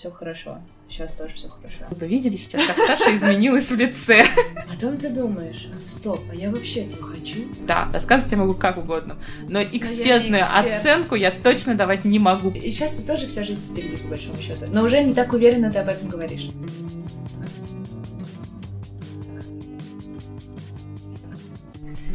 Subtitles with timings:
[0.00, 0.56] все хорошо.
[0.88, 1.84] Сейчас тоже все хорошо.
[1.90, 4.24] Вы видели сейчас, как Саша изменилась в лице?
[4.66, 7.40] Потом ты думаешь, стоп, а я вообще этого хочу?
[7.66, 9.16] Да, рассказывать я могу как угодно.
[9.50, 10.66] Но экспертную эксперт.
[10.66, 12.48] оценку я точно давать не могу.
[12.48, 14.64] И сейчас ты тоже вся жизнь впереди, по большому счету.
[14.72, 16.48] Но уже не так уверенно ты об этом говоришь.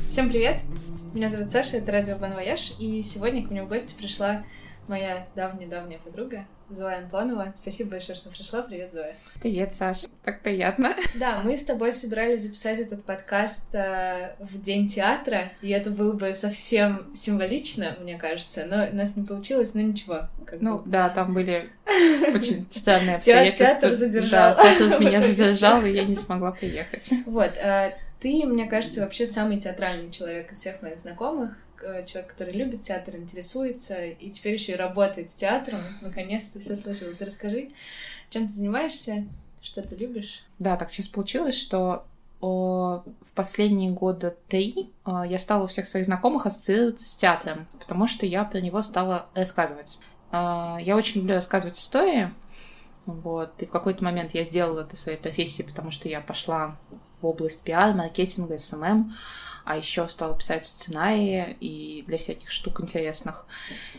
[0.09, 0.61] Всем привет!
[1.13, 4.43] Меня зовут Саша, это радио Bon Voyage, и сегодня к мне в гости пришла
[4.87, 7.53] моя давняя-давняя подруга Зоя Антонова.
[7.55, 8.61] Спасибо большое, что пришла.
[8.61, 9.13] Привет, Зоя.
[9.41, 10.07] Привет, Саша.
[10.23, 10.95] Так приятно.
[11.13, 16.13] Да, мы с тобой собирались записать этот подкаст э, в День театра, и это было
[16.13, 20.21] бы совсем символично, мне кажется, но у нас не получилось, но ничего.
[20.59, 20.89] Ну бы.
[20.89, 21.69] да, там были
[22.33, 23.67] очень странные обстоятельства.
[23.67, 24.55] театр задержал.
[24.55, 27.09] Да, театр меня задержал, и я не смогла приехать.
[27.27, 31.55] Вот, э, ты, мне кажется, вообще самый театральный человек из всех моих знакомых,
[32.05, 35.79] человек, который любит театр, интересуется, и теперь еще и работает с театром.
[36.01, 37.21] Наконец-то все сложилось.
[37.21, 37.69] Расскажи,
[38.29, 39.25] чем ты занимаешься,
[39.61, 40.43] что ты любишь?
[40.59, 42.05] Да, так сейчас получилось, что
[42.41, 47.67] о, в последние года три э, я стала у всех своих знакомых ассоциироваться с театром,
[47.79, 49.99] потому что я про него стала рассказывать.
[50.31, 52.31] Э, Я очень люблю рассказывать истории,
[53.05, 56.77] вот, и в какой-то момент я сделала это своей профессией, потому что я пошла
[57.25, 59.13] в область пиар, маркетинга, SMM,
[59.65, 63.45] а еще стала писать сценарии и для всяких штук интересных.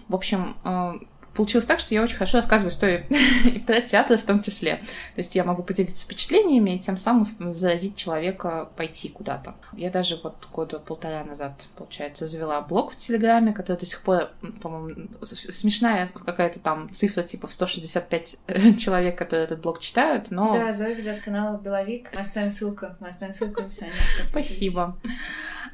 [0.09, 0.95] В общем, э,
[1.37, 3.07] получилось так, что я очень хорошо рассказываю истории
[3.45, 4.77] и про театр в том числе.
[5.15, 9.55] То есть я могу поделиться впечатлениями и тем самым заразить человека пойти куда-то.
[9.75, 14.31] Я даже вот года полтора назад, получается, завела блог в Телеграме, который до сих пор,
[14.63, 18.39] по-моему, смешная какая-то там цифра, типа в 165
[18.79, 20.53] человек, которые этот блог читают, но...
[20.53, 22.11] Да, Зоя ведет канал Беловик.
[22.15, 22.87] Мы оставим ссылку.
[23.01, 23.93] Мы оставим ссылку в описании.
[24.31, 24.97] Спасибо.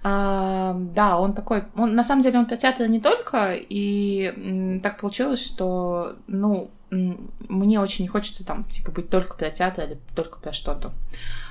[0.04, 4.98] А, да, он такой, он на самом деле он про театр не только, и так
[4.98, 10.38] получилось, что, ну, мне очень не хочется там, типа, быть только про театр или только
[10.38, 10.92] про что-то.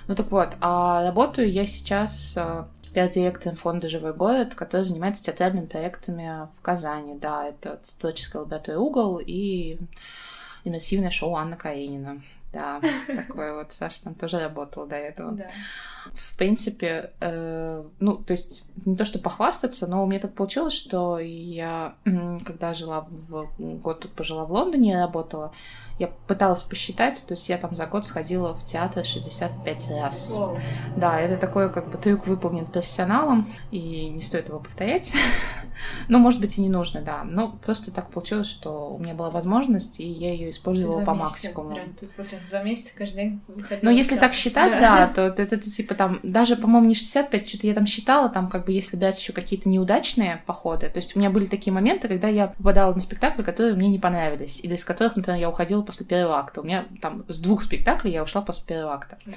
[0.08, 5.66] Ну так вот, а работаю я сейчас а, пиар-директором фонда «Живой город», который занимается театральными
[5.66, 7.16] проектами в Казани.
[7.16, 9.78] Да, это творческая лаборатория «Угол» и
[10.64, 12.22] иммерсивное шоу Анна Каренина.
[12.54, 13.72] Да, такое вот.
[13.72, 15.32] Саша там тоже работала до этого.
[15.32, 15.48] Да.
[16.14, 20.74] В принципе, э, ну, то есть не то, что похвастаться, но у меня так получилось,
[20.74, 25.54] что я, когда жила в год пожила в Лондоне, я работала,
[26.02, 30.32] я пыталась посчитать, то есть я там за год сходила в театр 65 раз.
[30.32, 30.58] Воу.
[30.98, 35.14] Да, это такой как бы трюк выполнен профессионалом, и не стоит его повторять.
[36.10, 37.24] Ну, может быть, и не нужно, да.
[37.24, 41.12] Но просто так получилось, что у меня была возможность, и я ее Ты использовала по
[41.12, 41.74] месяца, максимуму.
[41.74, 43.90] Прям тут, получается, два месяца каждый день выходила.
[43.90, 47.66] Но если так считать, да, то это, это, типа там, даже, по-моему, не 65, что-то
[47.66, 51.20] я там считала, там как бы если брать еще какие-то неудачные походы, то есть у
[51.20, 54.86] меня были такие моменты, когда я попадала на спектакли, которые мне не понравились, или из
[54.86, 56.62] которых, например, я уходила после первого акта.
[56.62, 59.18] У меня там с двух спектаклей я ушла после первого акта.
[59.28, 59.36] Ого.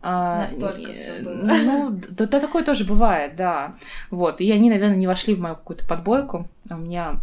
[0.00, 1.34] А, Настолько и, всё было.
[1.34, 3.74] Ну, да, да, такое тоже бывает, да.
[4.10, 6.48] Вот, и они, наверное, не вошли в мою какую-то подбойку.
[6.70, 7.16] У меня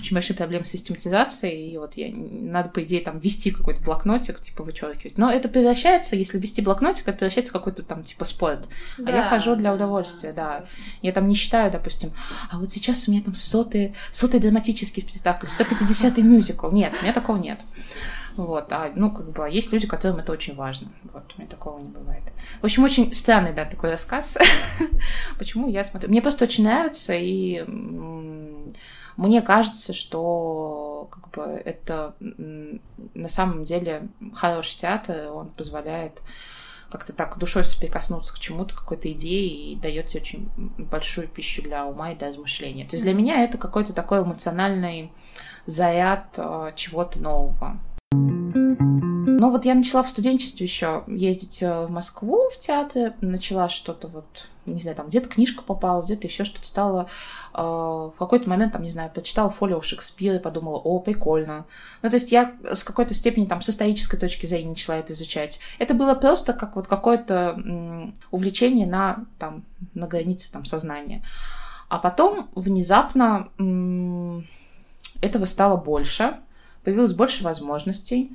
[0.00, 4.40] очень большие проблемы с систематизацией, и вот я, надо, по идее, там, вести какой-то блокнотик,
[4.40, 5.18] типа, вычеркивать.
[5.18, 8.68] Но это превращается, если вести блокнотик, это превращается в какой-то там, типа, спорт.
[9.04, 10.60] А я хожу для удовольствия, да.
[10.60, 10.84] согласна.
[11.02, 12.12] Я там не считаю, допустим,
[12.50, 16.70] а вот сейчас у меня там сотый, сотый драматический спектакль, 150-й мюзикл.
[16.70, 17.58] Нет, у меня такого нет.
[18.36, 20.90] Вот, а, ну, как бы, есть люди, которым это очень важно.
[21.12, 22.22] Вот, у меня такого не бывает.
[22.60, 24.38] В общем, очень странный, да, такой рассказ.
[25.38, 26.08] Почему я смотрю?
[26.08, 27.64] Мне просто очень нравится, и
[29.20, 36.22] мне кажется, что как бы это на самом деле хороший театр, он позволяет
[36.90, 40.48] как-то так душой соприкоснуться к чему-то, какой-то идее и дает тебе очень
[40.78, 42.86] большую пищу для ума и для размышления.
[42.86, 45.12] То есть для меня это какой-то такой эмоциональный
[45.66, 47.78] заряд э, чего-то нового.
[49.26, 54.08] Ну вот я начала в студенчестве еще ездить э, в Москву в театр, начала что-то
[54.08, 57.08] вот, не знаю, там где-то книжка попала, где-то еще что-то стало.
[57.54, 61.66] Э, в какой-то момент, там, не знаю, прочитала фолио Шекспира и подумала, о, прикольно.
[62.02, 65.60] Ну то есть я с какой-то степени там с исторической точки зрения начала это изучать.
[65.78, 69.64] Это было просто как вот какое-то увлечение на, там,
[69.94, 71.22] на границе там, сознания.
[71.88, 73.48] А потом внезапно
[75.20, 76.36] этого стало больше,
[76.84, 78.30] появилось больше возможностей.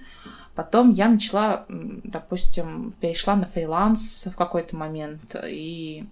[0.55, 6.05] Потом я начала, допустим, перешла на фриланс в какой-то момент, и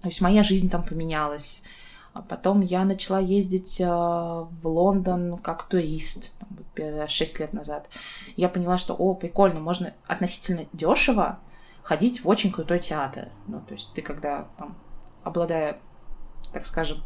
[0.00, 1.62] то есть моя жизнь там поменялась.
[2.14, 7.40] А потом я начала ездить э, в Лондон как турист, там, вот первый раз 6
[7.40, 7.88] лет назад.
[8.36, 11.40] Я поняла, что, о, прикольно, можно относительно дешево
[11.82, 13.30] ходить в очень крутой театр.
[13.48, 14.76] Ну, то есть ты когда, там,
[15.24, 15.80] обладая
[16.54, 17.02] так скажем,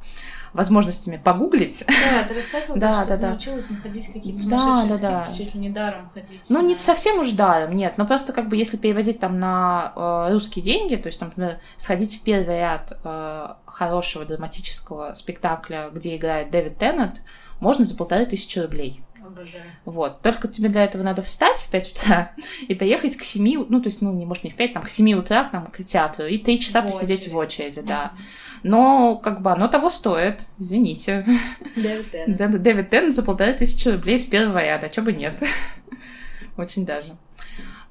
[0.52, 1.84] возможностями погуглить.
[1.86, 3.30] Да, ты рассказывала, Да, да, что да, ты да.
[3.30, 5.24] научилась находить какие-то Да, сумасшедшие да, да.
[5.24, 6.40] скидки, чуть ли не даром ходить.
[6.48, 7.94] Ну, не совсем уж даром, нет.
[7.98, 11.58] Но просто как бы если переводить там на э, русские деньги, то есть, там, например,
[11.76, 17.22] сходить в первый ряд э, хорошего драматического спектакля, где играет Дэвид Теннет,
[17.60, 19.02] можно за полторы тысячи рублей.
[19.24, 19.64] Обожаю.
[19.84, 20.22] Вот.
[20.22, 22.32] Только тебе для этого надо встать в 5 утра
[22.66, 24.88] и поехать к 7, ну, то есть, ну, не, может, не в 5, там, к
[24.88, 27.72] 7 утра там, к театру, и 3 часа В посидеть в очередь.
[27.76, 28.12] очереди, да.
[28.62, 31.25] Но, как бы, оно того стоит, извините.
[31.76, 32.37] Дэвид Теннет.
[32.37, 35.34] Да, да, Дэвид Теннет за полторы тысячи рублей с первого ряда, чё бы нет.
[36.56, 37.16] Очень даже.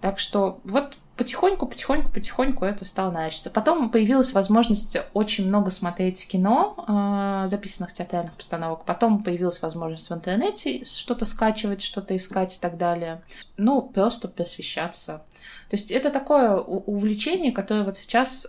[0.01, 3.49] Так что вот потихоньку, потихоньку, потихоньку это стало наращиваться.
[3.49, 8.85] Потом появилась возможность очень много смотреть кино, э, записанных театральных постановок.
[8.85, 13.23] Потом появилась возможность в интернете что-то скачивать, что-то искать и так далее.
[13.57, 15.23] Ну, просто посвящаться.
[15.69, 18.47] То есть это такое увлечение, которое вот сейчас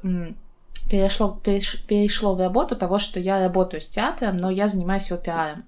[0.89, 5.19] перешло, переш- перешло в работу того, что я работаю с театром, но я занимаюсь его
[5.19, 5.65] пиаром.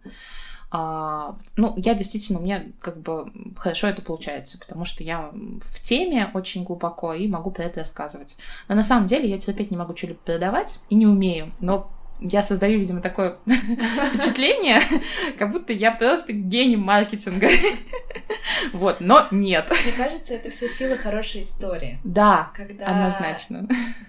[0.73, 5.83] А, ну, я действительно, у меня как бы хорошо это получается, потому что я в
[5.83, 8.37] теме очень глубоко и могу про это рассказывать.
[8.69, 11.91] Но на самом деле я терпеть не могу что-либо продавать и не умею, но
[12.21, 14.81] я создаю, видимо, такое впечатление,
[15.39, 17.49] как будто я просто гений маркетинга.
[18.73, 19.71] Вот, но нет.
[19.85, 21.99] Мне кажется, это все сила хорошей истории.
[22.05, 23.67] Да, Когда однозначно.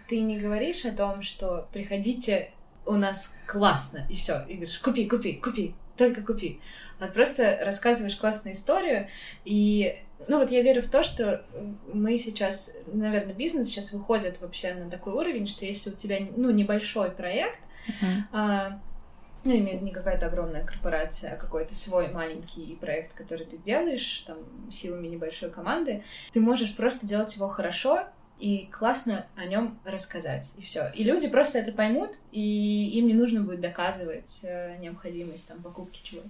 [0.08, 2.52] ты не говоришь о том, что приходите,
[2.86, 6.60] у нас классно, и все, и говоришь, купи, купи, купи, только купи.
[7.00, 9.08] А просто рассказываешь классную историю,
[9.46, 11.44] и ну вот я верю в то, что
[11.94, 16.52] мы сейчас, наверное, бизнес сейчас выходит вообще на такой уровень, что если у тебя ну
[16.52, 18.28] небольшой проект, Мгм.
[18.32, 18.80] а,
[19.44, 24.38] ну, имеет не какая-то огромная корпорация, а какой-то свой маленький проект, который ты делаешь, там,
[24.72, 28.04] силами небольшой команды, ты можешь просто делать его хорошо
[28.40, 30.90] и классно о нем рассказать, и все.
[30.96, 36.02] И люди просто это поймут, и им не нужно будет доказывать э, необходимость там покупки
[36.04, 36.30] чего-то.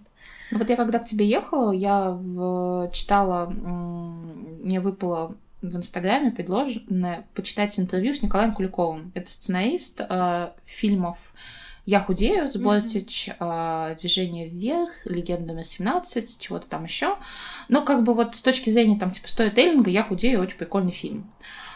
[0.52, 7.26] Ну вот я когда к тебе ехала, я в- читала, мне выпало в Инстаграме предложено
[7.36, 9.12] почитать интервью с Николаем Куликовым.
[9.14, 11.18] Это сценарист э, фильмов
[11.86, 12.64] «Я худею» с Мгм.
[12.64, 17.18] Бортич, э, «Движение вверх», «Легенда номер 17», чего-то там еще.
[17.70, 21.32] Но как бы вот с точки зрения там типа сторителлинга «Я худею» очень прикольный фильм.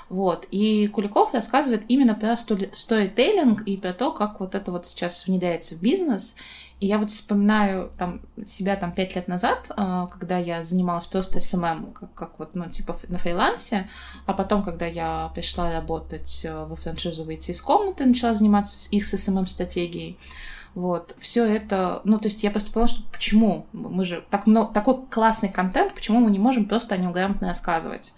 [0.09, 0.47] Вот.
[0.51, 5.75] И Куликов рассказывает именно про сторителлинг и про то, как вот это вот сейчас внедряется
[5.75, 6.35] в бизнес.
[6.81, 11.39] И я вот вспоминаю там себя там пять лет назад, а, когда я занималась просто
[11.39, 13.89] SMM, как, как вот, ну, типа на фрилансе,
[14.25, 19.05] а потом, когда я пришла работать э, во франшизу «Выйти из комнаты», начала заниматься их
[19.05, 20.17] с SMM-стратегией,
[20.75, 24.73] вот, все это, ну, то есть я просто поняла, что почему мы же так много,
[24.73, 28.13] такой классный контент, почему мы не можем просто о нем грамотно рассказывать.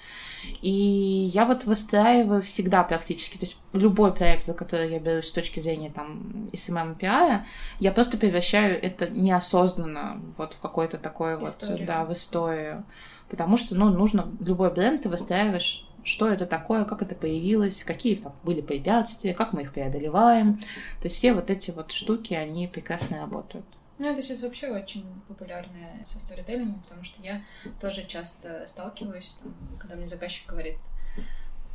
[0.62, 5.34] И я вот выстраиваю всегда практически, то есть любой проект, за который я берусь с
[5.34, 7.46] точки зрения там SMM и пиара,
[7.80, 11.78] я просто превращаю это неосознанно вот в какой-то такой Историю.
[11.78, 12.86] вот, да, в историю.
[13.30, 18.16] Потому что, ну, нужно любой бренд ты выстраиваешь что это такое, как это появилось, какие
[18.16, 20.58] там были препятствия, как мы их преодолеваем.
[21.02, 23.66] То есть все вот эти вот штуки, они прекрасно работают.
[24.00, 27.44] Ну, это сейчас вообще очень популярное со сторителлингом, потому что я
[27.82, 30.78] тоже часто сталкиваюсь, там, когда мне заказчик говорит,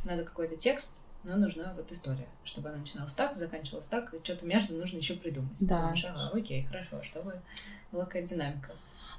[0.05, 4.45] надо какой-то текст, но нужна вот история, чтобы она начиналась так, заканчивалась так, и что-то
[4.45, 5.57] между нужно еще придумать.
[5.67, 5.81] Да.
[5.81, 7.39] Думаешь, ага, окей, хорошо, чтобы
[7.91, 8.71] была какая-то динамика.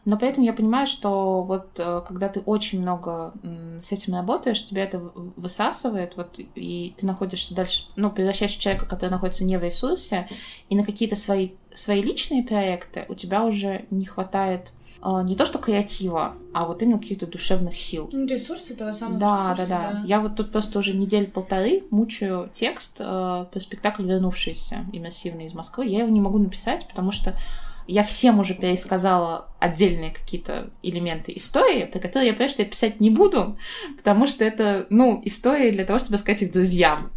[0.05, 3.33] Но при этом я понимаю, что вот э, когда ты очень много
[3.81, 8.87] с этим работаешь, тебя это высасывает, вот, и ты находишься дальше, ну, превращаешься в человека,
[8.87, 10.29] который находится не в ресурсе,
[10.69, 15.47] и на какие-то свои, свои личные проекты у тебя уже не хватает э, не то
[15.47, 18.11] что креатива, а вот именно каких-то душевных сил.
[18.13, 21.85] Ну, ресурс этого самого Да, да, ресурса, да, Я вот тут просто уже неделю полторы
[21.91, 25.87] мучаю текст э, про спектакль «Вернувшийся» иммерсивный из Москвы.
[25.87, 27.35] Я его не могу написать, потому что
[27.87, 33.01] я всем уже пересказала отдельные какие-то элементы истории, про которые я понимаю, что я писать
[33.01, 33.59] не буду,
[33.97, 37.11] потому что это, ну, история для того, чтобы сказать их друзьям.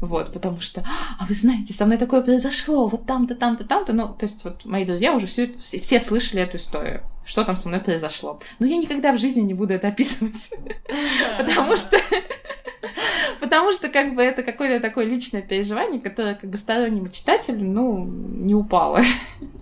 [0.00, 0.84] Вот, потому что,
[1.18, 3.92] а вы знаете, со мной такое произошло, вот там-то, там-то, там-то.
[3.92, 7.56] Ну, то есть вот мои друзья уже все, все, все слышали эту историю, что там
[7.56, 8.40] со мной произошло.
[8.58, 10.50] Но я никогда в жизни не буду это описывать.
[11.38, 11.98] Потому что...
[13.42, 18.04] Потому что, как бы, это какое-то такое личное переживание, которое, как бы, стороннему читателю, ну,
[18.04, 19.00] не упало.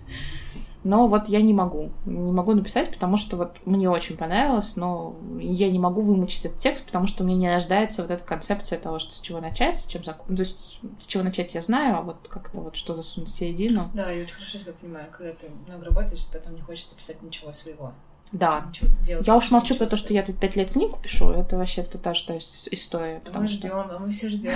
[0.83, 1.91] Но вот я не могу.
[2.05, 6.59] Не могу написать, потому что вот мне очень понравилось, но я не могу вымучить этот
[6.59, 9.79] текст, потому что у меня не рождается вот эта концепция того, что с чего начать,
[9.79, 10.37] с чем закончить.
[10.37, 13.91] То есть с чего начать я знаю, а вот как-то вот что засунуть в середину.
[13.93, 17.53] Да, я очень хорошо себя понимаю, когда ты много работаешь, потом не хочется писать ничего
[17.53, 17.93] своего.
[18.31, 18.65] Да.
[19.03, 21.83] Делать Я уж молчу про то, что я тут пять лет книгу пишу, это вообще
[21.83, 23.15] то та же та ис- история.
[23.15, 23.57] Да Потому мы что...
[23.57, 24.53] ждем, а мы все ждем.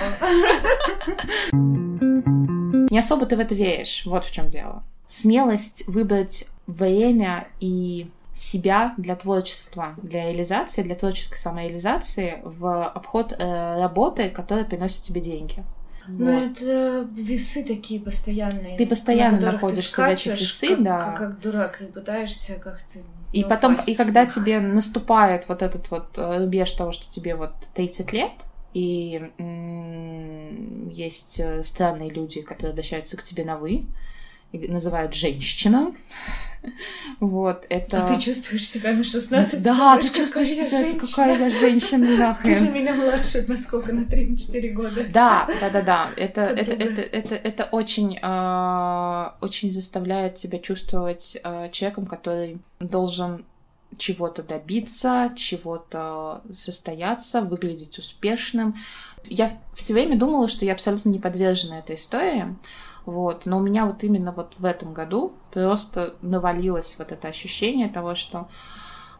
[2.90, 4.04] не особо ты в это веришь.
[4.06, 4.82] Вот в чем дело.
[5.06, 13.80] Смелость выбрать время и себя для творчества, для реализации, для творческой самореализации в обход э,
[13.80, 15.64] работы, которая приносит тебе деньги.
[16.08, 16.52] Ну, вот.
[16.52, 18.76] это весы такие постоянные.
[18.76, 21.00] Ты постоянно на находишься ты скачешь, в этих весы, как, да.
[21.00, 23.00] Как, как дурак, и пытаешься как-то
[23.40, 27.52] и потом, и когда тебе наступает вот этот вот э, рубеж того, что тебе вот
[27.74, 28.32] 30 лет,
[28.74, 33.84] и м- есть э, странные люди, которые обращаются к тебе на «вы»,
[34.68, 35.92] называют женщина.
[37.20, 38.04] Вот, это...
[38.04, 39.62] А ты чувствуешь себя на 16?
[39.62, 42.54] Да, ты чувствуешь себя, это какая я женщина, нахрен.
[42.54, 45.06] Ты же меня младше на сколько, на 3-4 года.
[45.12, 46.10] Да, да, да, да.
[46.16, 53.44] Это, это, это, это, это очень, э, очень заставляет себя чувствовать э, человеком, который должен
[53.98, 58.74] чего-то добиться, чего-то состояться, выглядеть успешным.
[59.24, 62.54] Я все время думала, что я абсолютно не подвержена этой истории,
[63.06, 63.46] вот.
[63.46, 68.14] Но у меня вот именно вот в этом году просто навалилось вот это ощущение того,
[68.14, 68.48] что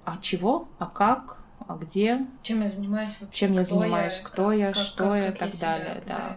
[0.05, 4.53] а чего, а как, а где, чем я занимаюсь, вообще, чем я занимаюсь, я, кто
[4.53, 6.37] я, как, что как, я и так далее, да.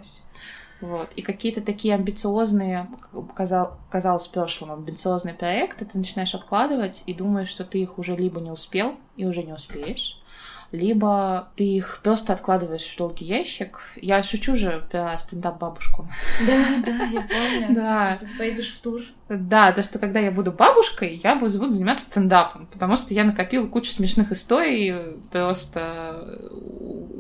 [0.81, 1.09] Вот.
[1.15, 2.87] И какие-то такие амбициозные,
[3.35, 8.15] казал, казалось в прошлом, амбициозные проекты ты начинаешь откладывать и думаешь, что ты их уже
[8.15, 10.21] либо не успел и уже не успеешь,
[10.71, 13.79] либо ты их просто откладываешь в долгий ящик.
[13.95, 16.07] Я шучу же про стендап-бабушку.
[16.45, 17.67] Да, да, я помню.
[17.79, 18.13] Да.
[18.13, 19.01] Что ты поедешь в тур.
[19.29, 23.23] Да, то, что когда я буду бабушкой, я буду, буду заниматься стендапом, потому что я
[23.23, 26.39] накопила кучу смешных историй просто,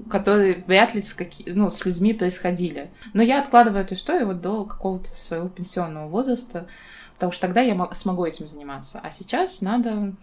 [0.09, 2.89] которые вряд ли с, какие, ну, с людьми происходили.
[3.13, 6.67] Но я откладываю эту историю вот до какого-то своего пенсионного возраста,
[7.15, 8.99] потому что тогда я смогу этим заниматься.
[9.03, 10.13] А сейчас надо...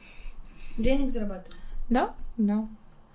[0.79, 1.57] Денег зарабатывать.
[1.89, 2.67] Да, да.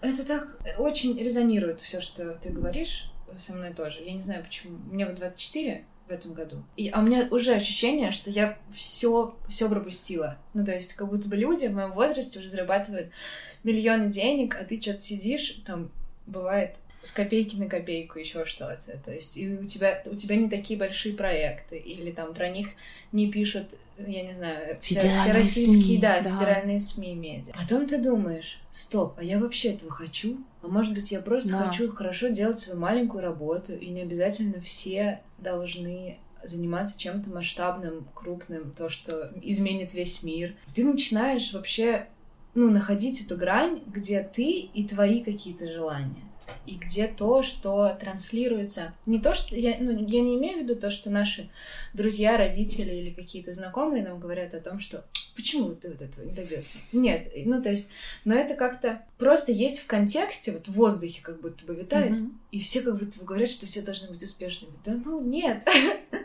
[0.01, 4.01] Это так очень резонирует все, что ты говоришь со мной тоже.
[4.03, 4.77] Я не знаю почему.
[4.91, 6.63] Мне вот 24 в этом году.
[6.75, 10.37] И, а у меня уже ощущение, что я все, все пропустила.
[10.53, 13.11] Ну, то есть, как будто бы люди в моем возрасте уже зарабатывают
[13.63, 15.91] миллионы денег, а ты что-то сидишь, там,
[16.25, 18.97] бывает, с копейки на копейку еще что-то.
[19.03, 22.69] То есть и у тебя, у тебя не такие большие проекты, или там про них
[23.11, 23.75] не пишут,
[24.07, 27.53] я не знаю, все, все российские, СМИ, да, да, федеральные СМИ, медиа.
[27.53, 30.37] Потом ты думаешь, стоп, а я вообще этого хочу?
[30.61, 31.63] А может быть, я просто да.
[31.63, 38.71] хочу хорошо делать свою маленькую работу, и не обязательно все должны заниматься чем-то масштабным, крупным,
[38.71, 40.55] то, что изменит весь мир.
[40.73, 42.07] Ты начинаешь вообще
[42.55, 46.30] ну, находить эту грань, где ты и твои какие-то желания
[46.65, 48.93] и где то, что транслируется.
[49.05, 51.49] Не то, что я, ну, я не имею в виду то, что наши
[51.93, 55.05] друзья, родители или какие-то знакомые нам говорят о том, что
[55.35, 56.77] почему ты вот этого не добился.
[56.91, 57.89] Нет, ну то есть,
[58.25, 62.31] но это как-то просто есть в контексте, вот в воздухе как будто бы витает, mm-hmm.
[62.51, 64.73] и все как будто бы говорят, что все должны быть успешными.
[64.85, 65.67] Да ну нет.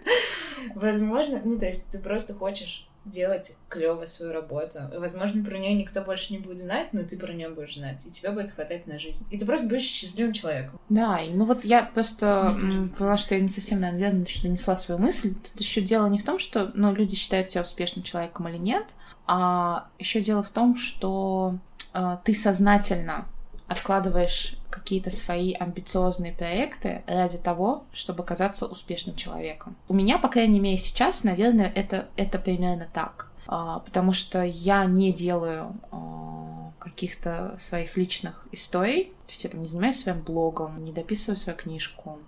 [0.74, 4.78] Возможно, ну то есть ты просто хочешь делать клево свою работу.
[4.92, 8.04] И, возможно, про нее никто больше не будет знать, но ты про нее будешь знать,
[8.06, 9.26] и тебе будет хватать на жизнь.
[9.30, 10.78] И ты просто будешь счастливым человеком.
[10.88, 12.54] Да, и ну вот я просто
[12.98, 15.34] поняла, что я не совсем, наверное, что донесла свою мысль.
[15.34, 18.84] Тут еще дело не в том, что ну, люди считают тебя успешным человеком или нет,
[19.26, 21.56] а еще дело в том, что
[21.94, 23.26] э, ты сознательно
[23.66, 29.76] откладываешь какие-то свои амбициозные проекты ради того, чтобы казаться успешным человеком.
[29.88, 33.30] У меня, по крайней мере, сейчас, наверное, это, это примерно так.
[33.48, 39.62] А, потому что я не делаю а, каких-то своих личных историй, то есть я там
[39.62, 42.18] не занимаюсь своим блогом, не дописываю свою книжку,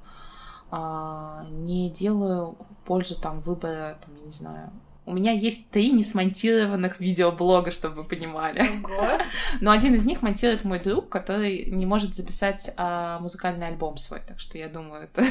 [0.70, 4.70] а, не делаю пользу там выбора, там, я не знаю,
[5.08, 8.60] у меня есть три несмонтированных видеоблога, чтобы вы понимали.
[8.60, 9.18] Ого.
[9.60, 14.20] Но один из них монтирует мой друг, который не может записать а, музыкальный альбом свой.
[14.26, 15.24] Так что я думаю, это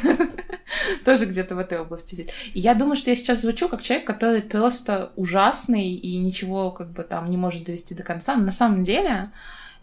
[1.05, 2.27] тоже где-то в этой области.
[2.53, 6.91] И я думаю, что я сейчас звучу как человек, который просто ужасный и ничего как
[6.91, 8.35] бы там не может довести до конца.
[8.35, 9.29] Но на самом деле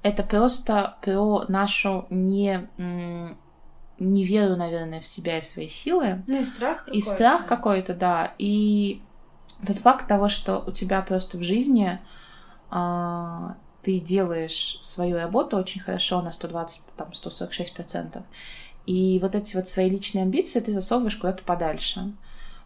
[0.03, 2.69] это просто про нашу не
[4.01, 6.23] не веру, наверное, в себя и в свои силы.
[6.27, 6.99] Ну и страх какой-то.
[6.99, 8.35] И страх какой-то, да.
[8.39, 9.01] И
[9.65, 11.99] тот факт того, что у тебя просто в жизни
[12.71, 18.23] а, ты делаешь свою работу очень хорошо на 120, там, 146%,
[18.87, 22.13] и вот эти вот свои личные амбиции ты засовываешь куда-то подальше.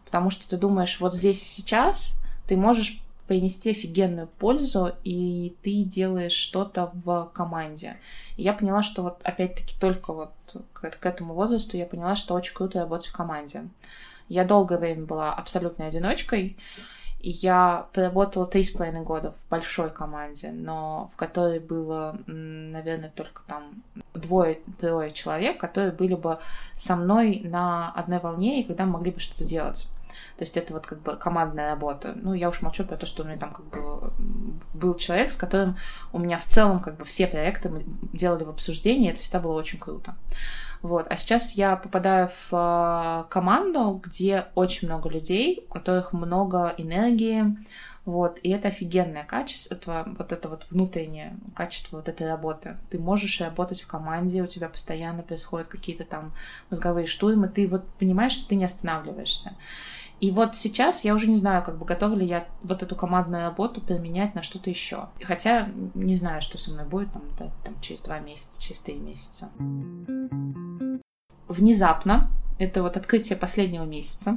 [0.05, 5.85] Потому что ты думаешь, вот здесь и сейчас ты можешь принести офигенную пользу, и ты
[5.85, 7.99] делаешь что-то в команде.
[8.39, 10.33] И я поняла, что вот опять-таки только вот
[10.73, 13.69] к, к этому возрасту я поняла, что очень круто работать в команде.
[14.29, 16.57] Я долгое время была абсолютной одиночкой,
[17.21, 23.11] и я проработала три с половиной года в большой команде, но в которой было, наверное,
[23.11, 23.83] только там
[24.15, 26.39] двое-трое человек, которые были бы
[26.77, 29.89] со мной на одной волне и когда могли бы что-то делать.
[30.37, 32.13] То есть это вот как бы командная работа.
[32.15, 34.13] Ну, я уж молчу про то, что у меня там как бы
[34.73, 35.77] был человек, с которым
[36.13, 39.55] у меня в целом как бы все проекты мы делали в обсуждении, это всегда было
[39.55, 40.15] очень круто.
[40.83, 41.07] Вот.
[41.09, 47.57] А сейчас я попадаю в а, команду, где очень много людей, у которых много энергии,
[48.09, 52.79] вот, и это офигенное качество, вот это вот внутреннее качество вот этой работы.
[52.89, 56.33] Ты можешь работать в команде, у тебя постоянно происходят какие-то там
[56.71, 59.53] мозговые штурмы, ты вот понимаешь, что ты не останавливаешься.
[60.21, 63.45] И вот сейчас я уже не знаю, как бы готова ли я вот эту командную
[63.45, 65.09] работу применять на что-то еще.
[65.23, 69.49] Хотя не знаю, что со мной будет там, там через два месяца, через три месяца.
[71.47, 74.37] Внезапно, это вот открытие последнего месяца,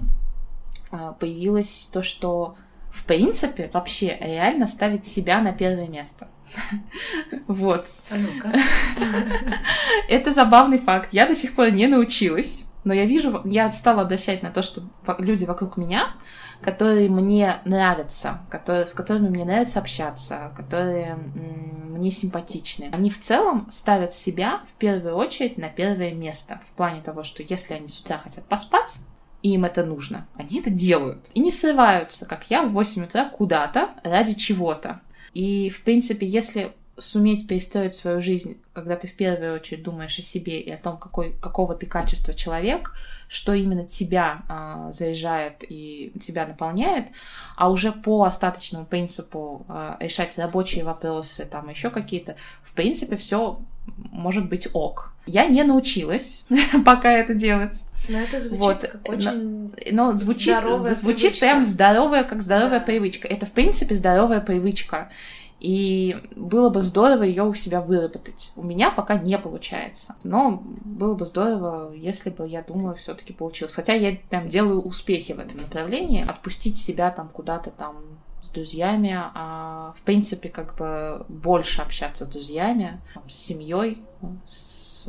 [0.92, 2.56] а, появилось то, что
[2.92, 6.28] в принципе вообще реально ставить себя на первое место.
[7.48, 7.88] Вот.
[8.10, 8.54] А ну-ка.
[10.10, 11.10] Это забавный факт.
[11.12, 12.66] Я до сих пор не научилась.
[12.84, 14.84] Но я вижу, я стала обращать на то, что
[15.20, 16.16] люди вокруг меня,
[16.62, 23.70] которые мне нравятся, которые, с которыми мне нравится общаться, которые мне симпатичны, они в целом
[23.70, 26.60] ставят себя в первую очередь на первое место.
[26.72, 28.98] В плане того, что если они с утра хотят поспать,
[29.42, 31.30] и им это нужно, они это делают.
[31.34, 35.02] И не срываются, как я, в 8 утра куда-то ради чего-то.
[35.34, 40.22] И, в принципе, если суметь перестроить свою жизнь, когда ты в первую очередь думаешь о
[40.22, 42.94] себе и о том, какой, какого ты качества человек,
[43.28, 47.08] что именно тебя э, заезжает и тебя наполняет,
[47.58, 53.60] а уже по остаточному принципу э, решать рабочие вопросы, там еще какие-то, в принципе, все
[53.98, 55.14] может быть ок.
[55.26, 56.46] Я не научилась
[56.86, 57.86] пока это делать.
[58.10, 58.82] Но это звучит вот.
[58.82, 61.40] как очень но, но звучит, здоровая звучит привычка.
[61.46, 62.86] прям здоровая, как здоровая Да.
[62.86, 63.28] привычка.
[63.28, 65.10] Это, в принципе, здоровая привычка.
[65.62, 68.52] И было бы здорово ее у себя выработать.
[68.56, 70.16] У меня пока не получается.
[70.24, 73.76] Но было бы здорово, если бы, я думаю, все-таки получилось.
[73.76, 76.28] Хотя я прям делаю успехи в этом направлении.
[76.28, 77.98] Отпустить себя там куда-то там
[78.42, 84.02] с друзьями, а в принципе как бы больше общаться с друзьями, там, с семьей,
[84.48, 85.08] с,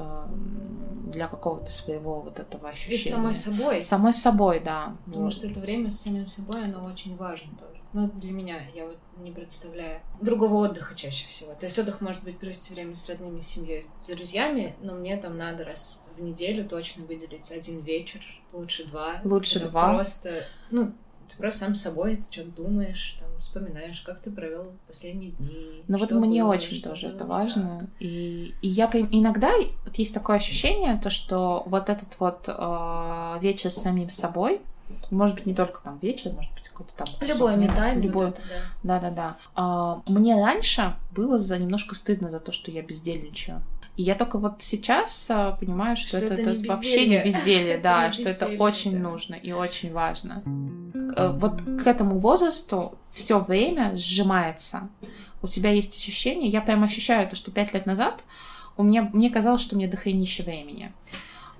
[1.06, 3.10] для какого-то своего вот этого И ощущения.
[3.10, 3.80] с самой собой.
[3.80, 4.96] С самой собой, да.
[5.06, 5.32] Потому Вот.
[5.32, 7.80] что это время с самим собой, оно очень важно тоже.
[7.92, 11.54] Ну, для меня, я вот не представляю другого отдыха чаще всего.
[11.54, 15.16] То есть отдых может быть провести время с родными, с семьей, с друзьями, но мне
[15.16, 18.20] там надо раз в неделю точно выделить один вечер,
[18.52, 19.20] лучше два.
[19.24, 19.94] Лучше два.
[19.94, 20.92] Просто, ну,
[21.28, 25.82] ты просто сам собой, ты что-то думаешь, там, вспоминаешь, как ты провел последние дни.
[25.88, 27.80] Ну вот мне было, очень тоже это важно.
[27.80, 27.88] так.
[28.00, 29.52] И, и я иногда
[29.84, 34.60] вот есть такое ощущение, то что вот этот вот э, вечер с самим собой,
[35.10, 37.08] может быть, не только там вечер, может быть, какой-то там...
[37.20, 38.48] Любой метайм, любой, вот это,
[38.82, 39.00] да.
[39.00, 39.36] да-да-да.
[39.54, 43.62] А, мне раньше было за немножко стыдно за то, что я бездельничаю.
[43.96, 47.78] И я только вот сейчас а, понимаю, что, Что это, это не вообще не безделье.
[47.82, 48.98] да, что это очень да.
[48.98, 50.42] нужно и очень важно.
[51.16, 54.88] Э, Вот к этому возрасту все время сжимается.
[55.42, 58.22] У тебя есть ощущение, я прям ощущаю то, что пять лет назад
[58.76, 60.92] у меня, мне казалось, что мне дохренище времени.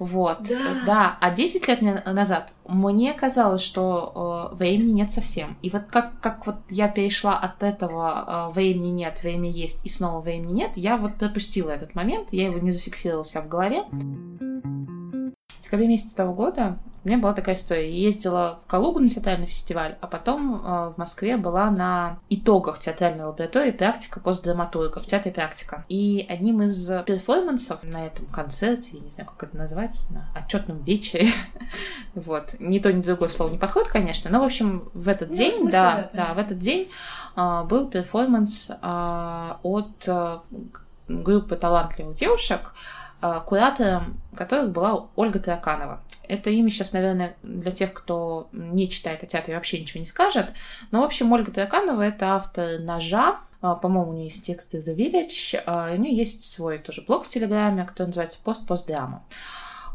[0.04, 0.58] Вот, Да.
[0.86, 1.18] да.
[1.20, 5.56] А 10 лет назад мне казалось, что э, времени нет совсем.
[5.62, 9.88] И вот как, как вот я перешла от этого э, времени нет, время есть, и
[9.88, 13.84] снова времени нет, я вот пропустила этот момент, я его не зафиксировала себя в голове.
[13.90, 17.90] В декабре месяце того года у меня была такая история.
[17.90, 22.78] Я ездила в Калугу на театральный фестиваль, а потом э, в Москве была на итогах
[22.78, 25.84] театральной лаборатории практика постдраматурга в театре практика.
[25.88, 30.82] И одним из перформансов на этом концерте, я не знаю, как это назвать, на отчетном
[30.84, 31.28] вечере,
[32.14, 35.34] вот, ни то, ни другое слово не подходит, конечно, но, в общем, в этот Ну,
[35.34, 36.88] в день, смысле, да, да, да, в этот день
[37.34, 40.42] а, был перформанс а, от а,
[41.08, 42.74] группы талантливых девушек,
[43.46, 46.00] куратором которых была Ольга Тараканова.
[46.26, 50.52] Это имя сейчас, наверное, для тех, кто не читает о театре, вообще ничего не скажет.
[50.90, 54.96] Но, в общем, Ольга Тараканова— это автор «Ножа», а, по-моему, у нее есть тексты The
[54.96, 59.22] Village, а, у нее есть свой тоже блог в Телеграме, который называется «Пост-постдрама».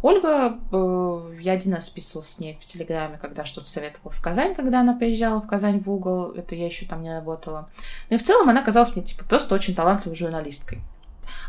[0.04, 4.54] Ольга, э, я один раз списывалась с ней в Телеграме, когда что-то советовала в Казань,
[4.54, 7.68] когда она приезжала в Казань в угол, это я еще там не работала.
[8.12, 10.82] Ну и в целом она казалась мне, типа, просто очень талантливой журналисткой.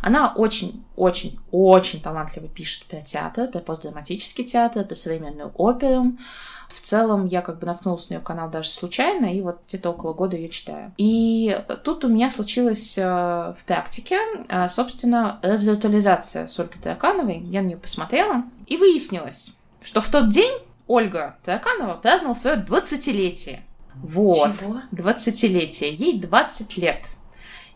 [0.02, 6.12] Она очень-очень-очень талантливо пишет про театр, про постдраматический театр, про современную оперу.
[6.68, 10.12] В целом, я как бы наткнулась на ее канал даже случайно, и вот где-то около
[10.12, 10.92] года ее читаю.
[10.98, 17.40] И тут у меня случилось э, в практике, э, собственно, развиртуализация с Ольгой Таракановой.
[17.48, 20.52] Я на нее посмотрела, и выяснилось, что в тот день
[20.86, 23.60] Ольга Тараканова праздновала свое 20-летие.
[24.02, 24.58] Вот.
[24.58, 24.80] Чего?
[24.92, 25.92] 20-летие.
[25.92, 27.17] Ей 20 лет.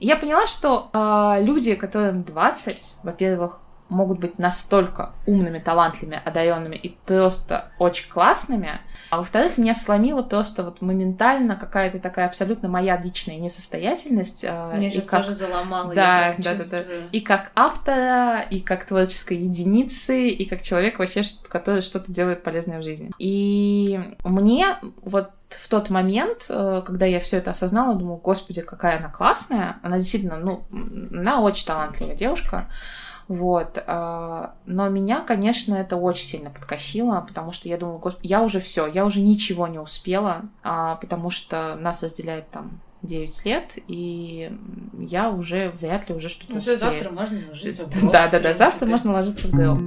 [0.02, 3.60] И я поняла, что а, люди, которым 20, во-первых,
[3.92, 8.80] могут быть настолько умными, талантливыми, одаренными и просто очень классными.
[9.10, 14.44] А во-вторых, меня сломила просто вот моментально какая-то такая абсолютно моя личная несостоятельность.
[14.48, 15.20] А, меня сейчас как...
[15.20, 15.94] тоже заломала.
[15.94, 16.82] Да, да, да, да.
[17.12, 22.78] И как автора, и как творческой единицы, и как человек вообще, который что-то делает полезное
[22.78, 23.10] в жизни.
[23.18, 24.66] И мне
[25.02, 29.78] вот в тот момент, э, когда я все это осознала, думаю, господи, какая она классная.
[29.82, 32.68] Она действительно, ну, она очень талантливая девушка.
[33.28, 33.82] Вот.
[33.86, 38.86] А, но меня, конечно, это очень сильно подкосило, потому что я думала, я уже все,
[38.86, 44.50] я уже ничего не успела, а, потому что нас разделяет там 9 лет, и
[44.98, 46.78] я уже вряд ли уже что-то ну, успею.
[46.78, 48.12] завтра можно ложиться в гроб.
[48.12, 49.78] Да, да, да, завтра можно ложиться в гроб.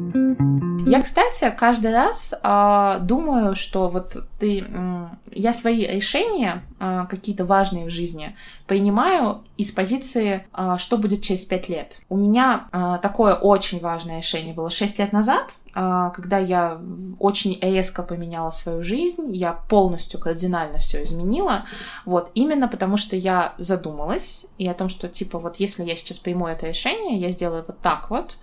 [0.88, 7.44] Я, кстати, каждый раз э, думаю, что вот ты, э, я свои решения э, какие-то
[7.44, 8.36] важные в жизни
[8.68, 12.02] принимаю из позиции, э, что будет через пять лет.
[12.08, 16.80] У меня э, такое очень важное решение было шесть лет назад, когда я
[17.20, 21.66] очень резко поменяла свою жизнь, я полностью кардинально все изменила,
[22.06, 26.18] вот именно потому что я задумалась и о том, что типа вот если я сейчас
[26.18, 28.38] приму это решение, я сделаю вот так вот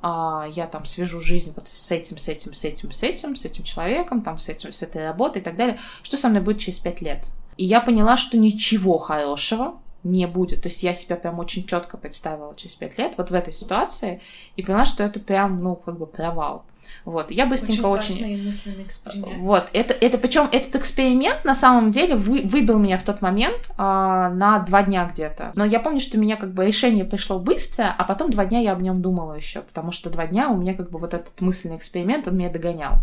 [0.00, 3.44] а, я там свяжу жизнь вот с этим, с этим, с этим, с этим, с
[3.44, 6.60] этим человеком, там, с, этим, с этой работой и так далее, что со мной будет
[6.60, 7.26] через пять лет.
[7.56, 10.62] И я поняла, что ничего хорошего не будет.
[10.62, 14.20] То есть я себя прям очень четко представила через пять лет вот в этой ситуации
[14.54, 16.64] и поняла, что это прям, ну, как бы провал.
[17.04, 18.14] Вот, я быстренько очень...
[18.14, 19.38] очень...
[19.38, 23.70] Вот, это, это причем этот эксперимент на самом деле вы, выбил меня в тот момент
[23.76, 25.52] а, на два дня где-то.
[25.54, 28.60] Но я помню, что у меня как бы решение пришло быстро, а потом два дня
[28.60, 31.40] я об нем думала еще, потому что два дня у меня как бы вот этот
[31.40, 32.98] мысленный эксперимент, он меня догонял.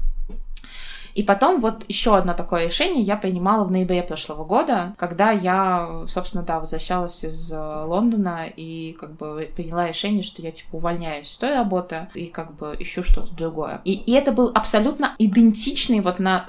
[1.16, 6.04] И потом вот еще одно такое решение я принимала в ноябре прошлого года, когда я,
[6.08, 11.32] собственно, да, возвращалась из э, Лондона и как бы приняла решение, что я типа увольняюсь
[11.32, 13.82] с той работы и как бы ищу что-то другое.
[13.86, 16.46] И, и это был абсолютно идентичный вот на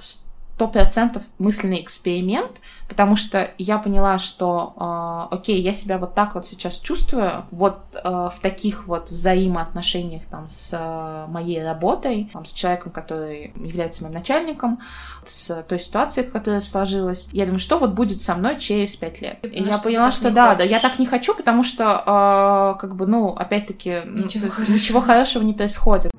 [0.56, 6.34] сто процентов мысленный эксперимент, потому что я поняла, что, э, окей, я себя вот так
[6.34, 12.46] вот сейчас чувствую, вот э, в таких вот взаимоотношениях там с э, моей работой, там,
[12.46, 14.80] с человеком, который является моим начальником,
[15.26, 17.28] с той ситуацией, которая сложилась.
[17.32, 19.44] Я думаю, что вот будет со мной через пять лет.
[19.44, 20.70] И я поняла, что да, хочешь.
[20.70, 24.74] да, я так не хочу, потому что, э, как бы, ну, опять-таки, ничего, ну, хорошего.
[24.74, 26.12] ничего хорошего не происходит.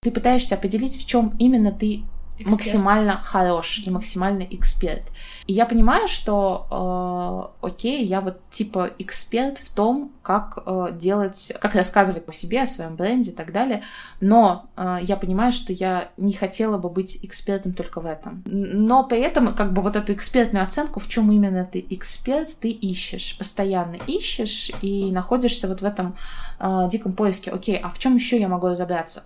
[0.00, 2.04] Ты пытаешься определить, в чем именно ты
[2.36, 2.50] Эксперт.
[2.50, 5.04] максимально хорош и максимально эксперт.
[5.46, 11.52] И я понимаю, что э, окей, я вот типа эксперт в том, как э, делать,
[11.60, 13.82] как рассказывать по себе, о своем бренде и так далее,
[14.20, 18.42] но э, я понимаю, что я не хотела бы быть экспертом только в этом.
[18.46, 22.70] Но при этом как бы вот эту экспертную оценку, в чем именно ты эксперт, ты
[22.70, 26.16] ищешь, постоянно ищешь и находишься вот в этом
[26.58, 27.52] э, диком поиске.
[27.52, 29.22] Окей, а в чем еще я могу разобраться?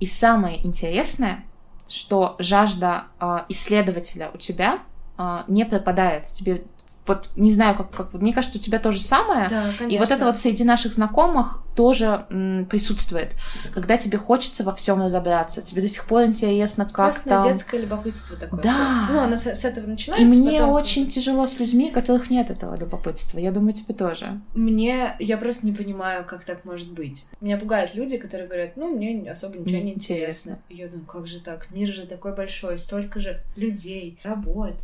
[0.00, 1.44] И самое интересное,
[1.90, 4.78] что жажда э, исследователя у тебя
[5.18, 6.26] э, не пропадает.
[6.26, 6.62] Тебе
[7.10, 9.48] вот не знаю, как, как мне кажется, у тебя то же самое.
[9.48, 13.34] Да, и вот это вот среди наших знакомых тоже м, присутствует,
[13.72, 17.52] когда тебе хочется во всем разобраться, тебе до сих пор интересно, как Классное там.
[17.52, 18.60] детское любопытство такое.
[18.62, 18.74] Да.
[18.74, 19.12] Просто.
[19.12, 20.24] Ну, оно с, с этого начинается.
[20.24, 20.74] И мне потом...
[20.74, 23.38] очень тяжело с людьми, у которых нет этого любопытства.
[23.38, 24.40] Я думаю, тебе тоже.
[24.54, 27.24] Мне я просто не понимаю, как так может быть.
[27.40, 30.50] Меня пугают люди, которые говорят, ну мне особо ничего не, не интересно.
[30.50, 30.58] интересно.
[30.68, 31.68] И я думаю, как же так?
[31.70, 34.74] Мир же такой большой, столько же людей, работ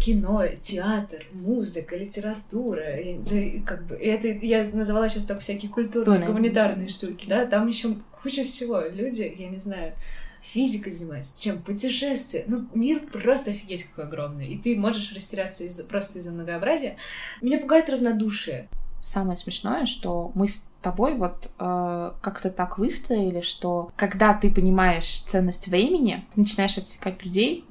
[0.00, 5.70] кино, театр, музыка, литература, и, да, как бы, и это я назвала сейчас только всякие
[5.70, 8.80] культурные, гуманитарные штуки, да, там еще куча всего.
[8.80, 9.92] Люди, я не знаю,
[10.40, 12.44] физика занимается, чем путешествия.
[12.46, 14.48] Ну, мир просто офигеть какой огромный.
[14.48, 16.96] И ты можешь растеряться из просто из-за многообразия.
[17.42, 18.68] Меня пугает равнодушие.
[19.02, 20.48] Самое смешное, что мы
[20.80, 27.24] тобой вот э, как-то так выстроили, что когда ты понимаешь ценность времени, ты начинаешь отсекать
[27.24, 27.64] людей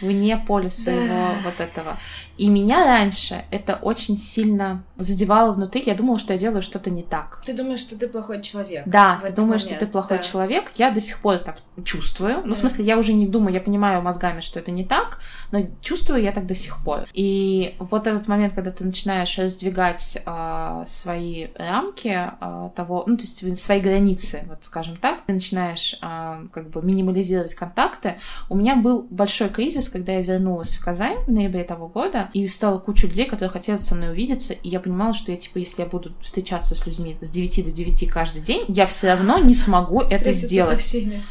[0.00, 1.34] вне поля своего да.
[1.44, 1.96] вот этого.
[2.38, 5.82] И меня раньше это очень сильно задевало внутри.
[5.84, 7.42] Я думала, что я делаю что-то не так.
[7.44, 8.84] Ты думаешь, что ты плохой человек.
[8.86, 9.78] Да, ты думаешь, момент.
[9.78, 10.22] что ты плохой да.
[10.22, 10.72] человек.
[10.76, 12.38] Я до сих пор так чувствую.
[12.38, 12.54] Ну, да.
[12.54, 15.20] в смысле, я уже не думаю, я понимаю мозгами, что это не так,
[15.50, 17.04] но чувствую я так до сих пор.
[17.12, 23.24] И вот этот момент, когда ты начинаешь раздвигать э, свои рамки, э, того, ну, то
[23.24, 28.16] есть свои границы, вот скажем так, ты начинаешь э, как бы минимализировать контакты.
[28.48, 32.46] У меня был большой кризис, когда я вернулась в Казань в ноябре того года, и
[32.48, 35.82] стала куча людей, которые хотели со мной увидеться, и я понимала, что я, типа, если
[35.82, 39.54] я буду встречаться с людьми с 9 до 9 каждый день, я все равно не
[39.54, 40.80] смогу это сделать.
[40.80, 41.22] Со всеми.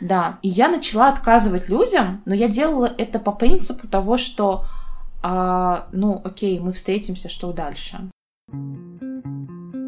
[0.00, 4.64] Да, и я начала отказывать людям, но я делала это по принципу того, что
[5.22, 8.10] а, ну, окей, мы встретимся, что дальше?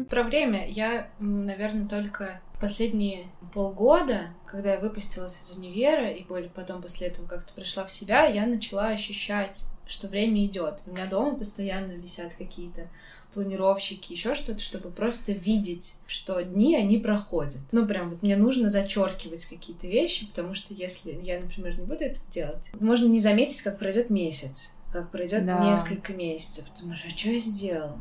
[0.09, 0.69] Про время.
[0.69, 7.53] Я, наверное, только последние полгода, когда я выпустилась из универа и потом после этого как-то
[7.53, 10.79] пришла в себя, я начала ощущать, что время идет.
[10.85, 12.87] У меня дома постоянно висят какие-то
[13.33, 17.59] планировщики, еще что-то, чтобы просто видеть, что дни, они проходят.
[17.71, 22.03] Ну, прям вот мне нужно зачеркивать какие-то вещи, потому что если я, например, не буду
[22.03, 25.63] этого делать, можно не заметить, как пройдет месяц, как пройдет да.
[25.65, 26.65] несколько месяцев.
[26.79, 27.97] Думаешь, а что я сделал?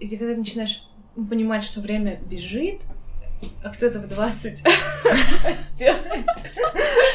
[0.00, 2.80] И ты когда начинаешь понимать, что время бежит,
[3.62, 4.62] а кто-то в 20
[5.74, 6.26] делает,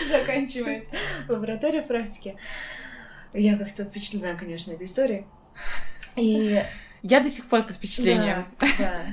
[0.10, 0.88] заканчивает
[1.28, 2.36] лабораторию практики.
[3.34, 5.26] Я как-то впечатлена, конечно, этой историей.
[6.16, 6.62] И
[7.04, 8.46] я до сих пор под впечатлением.
[8.60, 9.06] Да, да.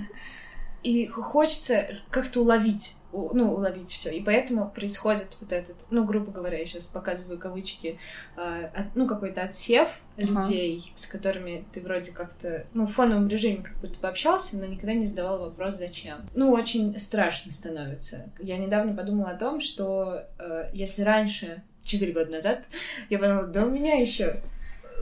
[0.85, 4.11] И хочется как-то уловить, ну, уловить все.
[4.11, 7.99] И поэтому происходит вот этот, ну, грубо говоря, я сейчас показываю кавычки,
[8.37, 10.25] э, от, ну, какой-то отсев uh-huh.
[10.27, 14.93] людей, с которыми ты вроде как-то, ну, в фоновом режиме как будто пообщался, но никогда
[14.93, 16.29] не задавал вопрос, зачем.
[16.35, 18.31] Ну, очень страшно становится.
[18.39, 22.65] Я недавно подумала о том, что э, если раньше четыре года назад,
[23.09, 24.43] я подумала, да у меня еще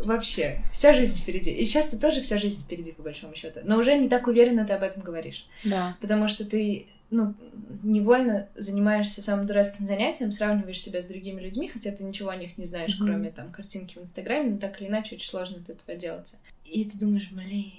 [0.05, 1.51] вообще вся жизнь впереди.
[1.51, 3.61] И сейчас ты тоже вся жизнь впереди, по большому счету.
[3.65, 5.47] Но уже не так уверенно ты об этом говоришь.
[5.65, 5.97] Да.
[6.01, 7.35] Потому что ты, ну,
[7.83, 12.59] невольно занимаешься самым дурацким занятием, сравниваешь себя с другими людьми, хотя ты ничего о них
[12.59, 13.05] не знаешь, mm-hmm.
[13.05, 16.37] кроме там картинки в Инстаграме, но так или иначе очень сложно от этого делать.
[16.65, 17.73] И ты думаешь, блин,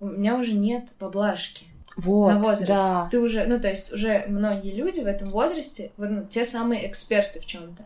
[0.00, 1.66] у меня уже нет поблажки.
[1.96, 2.68] Вот, на возраст.
[2.68, 3.08] Да.
[3.10, 7.40] Ты уже, ну, то есть уже многие люди в этом возрасте, ну, те самые эксперты
[7.40, 7.84] в чем-то.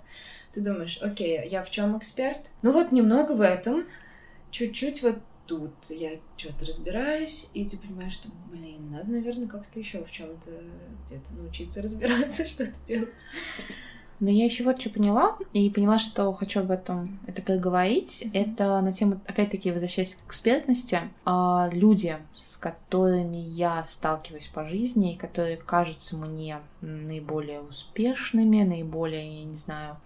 [0.52, 2.50] Ты думаешь, окей, я в чем эксперт?
[2.62, 3.86] Ну вот немного в этом,
[4.50, 10.04] чуть-чуть вот тут я что-то разбираюсь, и ты понимаешь, что, блин, надо, наверное, как-то еще
[10.04, 10.50] в чем-то
[11.04, 13.08] где-то научиться разбираться, что-то делать.
[14.20, 18.28] Но я еще вот что поняла, и поняла, что хочу об этом это поговорить.
[18.34, 25.14] Это на тему, опять-таки, возвращаясь к экспертности, а, люди, с которыми я сталкиваюсь по жизни,
[25.14, 29.96] и которые кажутся мне наиболее успешными, наиболее, я не знаю,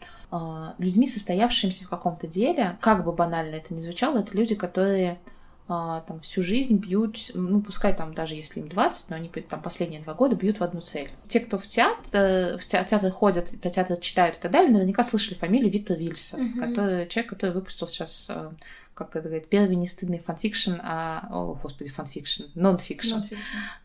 [0.79, 5.19] людьми, состоявшимися в каком-то деле, как бы банально это ни звучало, это люди, которые
[5.67, 9.63] а, там всю жизнь бьют, ну, пускай там даже если им 20, но они там
[9.63, 11.11] последние два года бьют в одну цель.
[11.27, 15.37] Те, кто в театр, в театр ходят, по театру читают и так далее, наверняка слышали
[15.37, 16.59] фамилию Виктор Вильса, mm-hmm.
[16.59, 18.51] который, человек, который выпустил сейчас э,
[18.95, 23.21] как это говорит, первый не стыдный фанфикшн, а, о, господи, фанфикшн, нон-фикшн.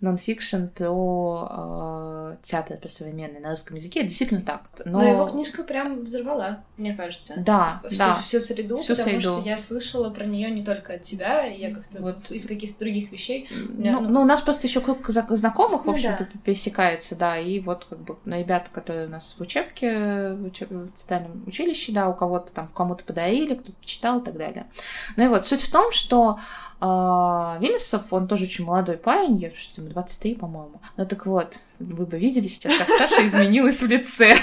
[0.01, 4.69] Нон-фикшн про э, театр, про современный на русском языке, действительно так.
[4.85, 4.99] Но...
[4.99, 7.35] Но его книжка прям взорвала, мне кажется.
[7.37, 8.15] Да, всю, да.
[8.15, 9.39] Всю среду, всю потому среду.
[9.39, 13.11] что я слышала про нее не только от тебя, я как-то вот из каких-то других
[13.11, 13.49] вещей.
[13.51, 16.39] Меня, ну, ну, ну, у нас просто еще круг знакомых, ну, в общем-то, да.
[16.43, 20.69] пересекается, да, и вот как бы ребята, которые у нас в учебке, в, учеб...
[20.69, 24.67] в театральном училище, да, у кого-то там, кому-то подарили, кто-то читал и так далее.
[25.15, 26.39] Ну и вот, суть в том, что
[26.81, 30.81] э, Виллисов, он тоже очень молодой парень, я что ему 23, по-моему.
[30.97, 34.37] Ну так вот, вы бы видели сейчас, как Саша изменилась в лице.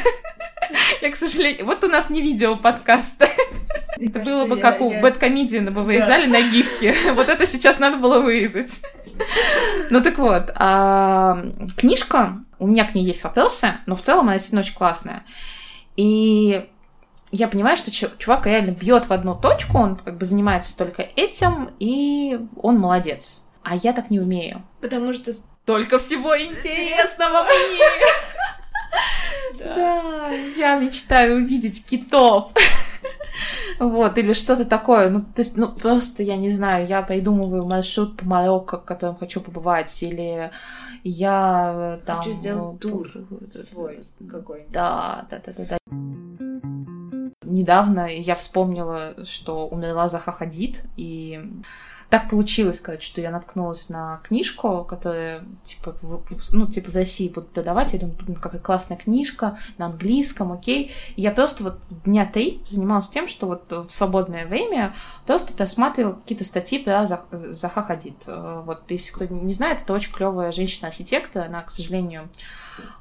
[1.02, 3.28] Я, к сожалению, вот у нас не видео подкаста.
[3.98, 6.94] Это было бы как у Бэткомедиана бы вырезали на гифке.
[7.12, 8.80] Вот это сейчас надо было вырезать.
[9.90, 11.42] Ну так вот, а,
[11.76, 15.24] книжка, у меня к ней есть вопросы, но в целом она действительно очень классная.
[15.96, 16.66] И
[17.32, 21.70] я понимаю, что чувак реально бьет в одну точку, он как бы занимается только этим,
[21.78, 23.42] и он молодец.
[23.62, 24.62] А я так не умею.
[24.80, 25.32] Потому что
[25.64, 27.84] только всего интересного мне.
[29.58, 32.52] Да, я мечтаю увидеть китов.
[33.78, 35.10] Вот, или что-то такое.
[35.10, 39.16] Ну, то есть, ну, просто, я не знаю, я придумываю маршрут по Марокко, в котором
[39.16, 40.50] хочу побывать, или
[41.04, 42.18] я там...
[42.18, 43.10] Хочу сделать ну, тур
[43.52, 44.72] свой какой-нибудь.
[44.72, 46.05] Да, да, да, да, да
[47.46, 51.40] недавно я вспомнила, что умерла Заха Хадид, и
[52.08, 55.96] так получилось, короче, что я наткнулась на книжку, которая, типа,
[56.52, 57.94] ну, типа, в России будут продавать.
[57.94, 60.92] Я думаю, какая классная книжка на английском, окей.
[61.16, 64.94] И я просто вот дня три занималась тем, что вот в свободное время
[65.26, 68.22] просто просматривала какие-то статьи про Зах, Заха Хадид.
[68.28, 71.46] Э, вот, если кто не знает, это очень клевая женщина-архитектор.
[71.46, 72.28] Она, к сожалению,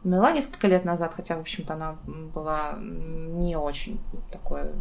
[0.04, 4.00] умерла несколько лет назад, хотя, в общем-то, она была не очень
[4.32, 4.72] такой,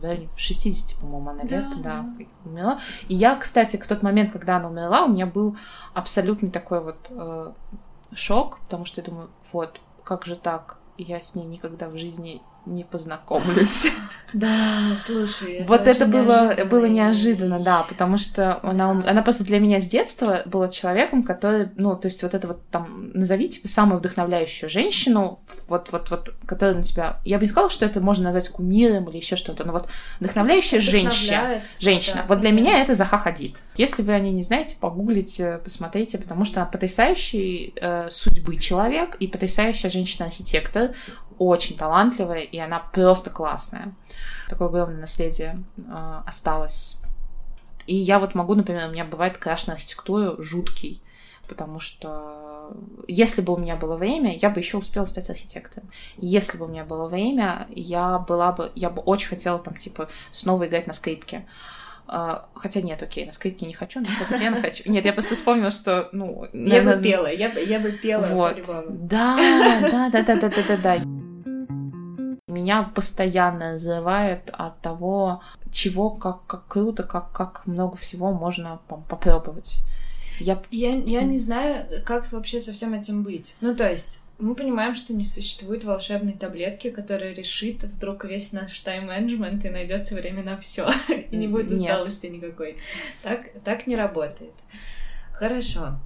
[0.00, 2.78] в 60, по-моему, она лет, да, да, умерла.
[3.08, 5.56] И я, кстати, к тот момент, когда она умерла, у меня был
[5.94, 7.52] абсолютный такой вот э,
[8.14, 12.42] шок, потому что я думаю, вот, как же так, я с ней никогда в жизни
[12.66, 13.86] не познакомлюсь.
[14.32, 15.64] Да, слушай.
[15.66, 20.42] Вот это было, было неожиданно, да, потому что она, она просто для меня с детства
[20.46, 25.40] была человеком, который, ну, то есть вот это вот там, назови типа самую вдохновляющую женщину,
[25.66, 29.08] вот, вот, вот, которая на тебя, я бы не сказала, что это можно назвать кумиром
[29.08, 29.88] или еще что-то, но вот
[30.20, 33.58] вдохновляющая женщина, женщина, вот для меня это Заха Хадид.
[33.76, 39.16] Если вы о ней не знаете, погуглите, посмотрите, потому что она потрясающий э, судьбы человек
[39.16, 40.92] и потрясающая женщина-архитектор,
[41.40, 43.94] очень талантливая, и она просто классная.
[44.48, 46.98] Такое огромное наследие э, осталось.
[47.86, 51.02] И я вот могу, например, у меня бывает краш на архитектуру жуткий,
[51.48, 52.76] потому что
[53.08, 55.88] если бы у меня было время, я бы еще успела стать архитектором.
[56.18, 60.10] Если бы у меня было время, я была бы, я бы очень хотела там типа
[60.30, 61.46] снова играть на скрипке.
[62.06, 64.90] Uh, хотя нет, окей, на скрипке не хочу, на фортепиано хочу.
[64.90, 66.48] Нет, я просто вспомнила, что, ну...
[66.52, 66.94] Наверное...
[66.94, 68.56] Я бы пела, я бы, я бы пела вот.
[68.88, 69.36] Да,
[69.80, 71.19] да, да, да, да, да, да.
[72.60, 75.42] Меня постоянно называют от того,
[75.72, 79.82] чего, как, как круто, как, как много всего можно попробовать.
[80.38, 80.62] Я...
[80.70, 83.56] Я, я не знаю, как вообще со всем этим быть.
[83.60, 88.78] Ну, то есть, мы понимаем, что не существует волшебной таблетки, которая решит вдруг весь наш
[88.80, 90.88] тайм-менеджмент и найдется время на все
[91.30, 92.36] и не будет усталости Нет.
[92.42, 92.76] никакой.
[93.22, 94.52] Так, так не работает.
[95.32, 95.98] Хорошо.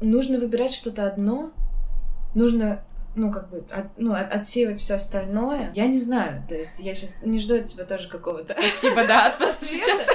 [0.00, 1.52] Нужно выбирать что-то одно.
[2.34, 2.82] Нужно
[3.16, 5.70] ну, как бы, от, ну, от, отсеивать все остальное.
[5.74, 8.52] Я не знаю, то есть я сейчас не жду от тебя тоже какого-то...
[8.52, 10.06] Спасибо, да, просто сейчас...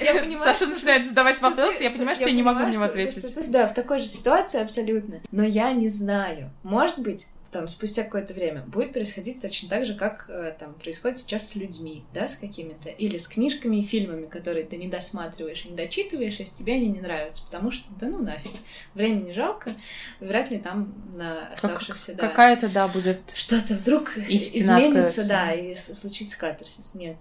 [0.00, 3.50] Нет, нет, Саша начинает задавать вопросы, я понимаю, что я не могу на него ответить.
[3.50, 5.20] Да, в такой же ситуации абсолютно.
[5.30, 6.50] Но я не знаю.
[6.62, 11.18] Может быть, там, спустя какое-то время будет происходить точно так же, как э, там происходит
[11.18, 15.64] сейчас с людьми, да, с какими-то, или с книжками и фильмами, которые ты не досматриваешь
[15.64, 18.52] и не дочитываешь, если тебе они не нравятся, потому что, да ну нафиг,
[18.94, 19.72] времени жалко,
[20.20, 22.28] вряд ли там на оставшихся, как, да.
[22.28, 23.20] Какая-то, да, будет...
[23.34, 27.16] Что-то вдруг изменится, да, и случится катарсис, нет.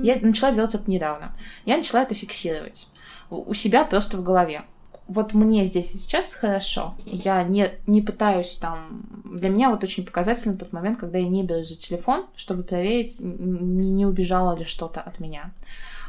[0.00, 1.36] Я начала делать это недавно.
[1.64, 2.88] Я начала это фиксировать
[3.32, 4.64] у себя просто в голове
[5.08, 6.94] вот мне здесь и сейчас хорошо.
[7.04, 9.02] Я не, не пытаюсь там...
[9.24, 13.18] Для меня вот очень показательный тот момент, когда я не беру за телефон, чтобы проверить,
[13.20, 15.52] не, не убежало ли что-то от меня.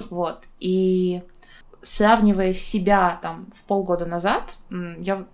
[0.10, 0.46] Вот.
[0.60, 1.24] И
[1.82, 5.26] сравнивая себя там в полгода назад, я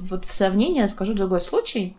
[0.00, 1.96] вот в сравнении расскажу другой случай.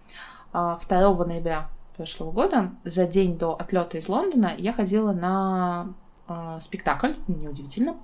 [0.52, 5.94] 2 а, ноября прошлого года, за день до отлета из Лондона, я ходила на
[6.28, 7.96] э, спектакль, неудивительно.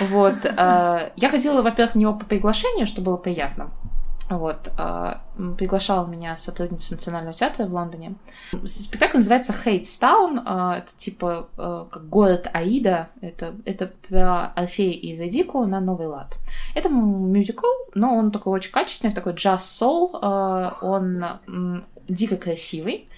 [0.00, 0.44] Вот.
[0.44, 3.70] Э, я ходила, во-первых, на него по приглашению, что было приятно.
[4.28, 5.14] Вот, э,
[5.56, 8.16] приглашала меня сотрудница Национального театра в Лондоне.
[8.64, 10.40] Спектакль называется Хейтстаун.
[10.40, 13.08] Э, это типа э, как город Аида.
[13.20, 16.38] Это, это про Орфея и Ведику на новый лад.
[16.74, 20.18] Это мюзикл, но он такой очень качественный, такой джаз-сол.
[20.20, 21.24] Э, он
[22.08, 23.08] дико красивый.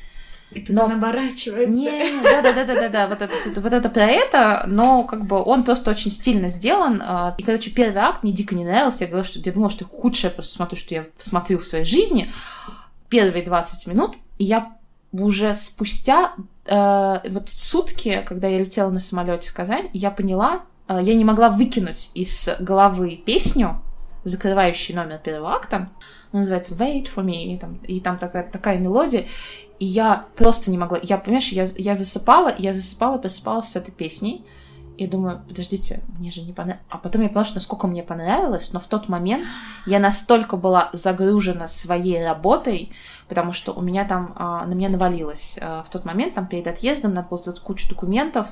[0.50, 0.84] И тут но...
[0.84, 1.70] он оборачивается.
[1.70, 5.26] Не, да, да, да, да, да, да, вот это, вот это про это, но как
[5.26, 7.02] бы он просто очень стильно сделан.
[7.04, 9.04] А, и, короче, первый акт мне дико не нравился.
[9.04, 12.30] Я говорила, что я думала, что худшее просто смотрю, что я смотрю в своей жизни.
[13.10, 14.76] Первые 20 минут, и я
[15.12, 16.34] уже спустя
[16.66, 21.24] э, вот сутки, когда я летела на самолете в Казань, я поняла, э, я не
[21.24, 23.82] могла выкинуть из головы песню,
[24.24, 25.90] закрывающий номер первого акта.
[26.32, 29.26] Она называется Wait for me, и там, и там такая, такая мелодия.
[29.78, 30.98] И я просто не могла.
[31.02, 34.44] Я, понимаешь, я, я засыпала, я засыпала, просыпалась с этой песней.
[34.96, 36.84] И думаю, подождите, мне же не понравилось.
[36.88, 39.46] А потом я поняла, что насколько мне понравилось, но в тот момент
[39.86, 42.90] я настолько была загружена своей работой,
[43.28, 46.66] потому что у меня там, а, на меня навалилось а, в тот момент, там перед
[46.66, 48.48] отъездом надо было сделать кучу документов,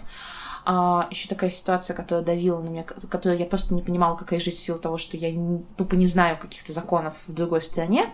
[0.64, 4.54] а, еще такая ситуация, которая давила на меня, которую я просто не понимала, как жить
[4.54, 8.06] в силу того, что я не, тупо не знаю каких-то законов в другой стране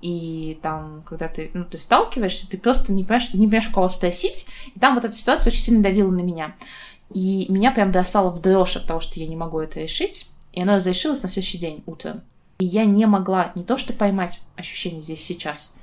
[0.00, 4.46] и там, когда ты, ну, ты сталкиваешься, ты просто не понимаешь, не понимаешь, кого спросить,
[4.74, 6.56] и там вот эта ситуация очень сильно давила на меня.
[7.12, 10.62] И меня прям бросало в дрожь от того, что я не могу это решить, и
[10.62, 12.22] оно разрешилось на следующий день утром.
[12.60, 15.74] И я не могла не то что поймать ощущение здесь сейчас,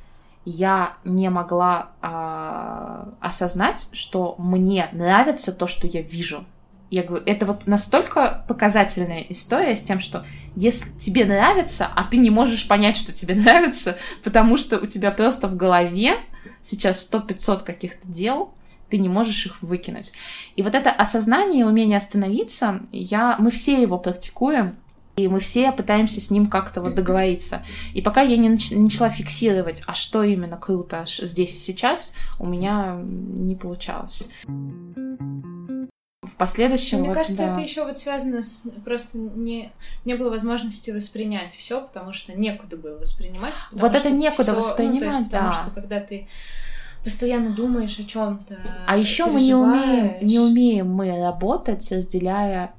[0.46, 6.46] я не могла а, осознать, что мне нравится то, что я вижу.
[6.90, 12.18] Я говорю, это вот настолько показательная история с тем, что если тебе нравится, а ты
[12.18, 16.16] не можешь понять, что тебе нравится, потому что у тебя просто в голове
[16.62, 18.54] сейчас 100-500 каких-то дел,
[18.90, 20.14] ты не можешь их выкинуть.
[20.56, 24.78] И вот это осознание умение остановиться, я, мы все его практикуем,
[25.18, 27.66] и мы все пытаемся с ним как-то вот договориться.
[27.94, 32.46] И пока я не, нач- начала фиксировать, а что именно круто здесь и сейчас, у
[32.46, 34.28] меня не получалось
[36.28, 37.00] в последующем.
[37.00, 37.52] Мне вот, кажется, да.
[37.54, 39.72] это еще вот связано с просто не
[40.06, 43.56] не было возможности воспринять все, потому что некуда было воспринимать.
[43.72, 45.38] Вот это некуда всё, воспринимать, ну, то есть, да.
[45.40, 46.28] Потому что когда ты
[47.04, 48.58] постоянно думаешь о чем-то.
[48.86, 52.74] А еще мы не умеем, не умеем мы работать, разделяя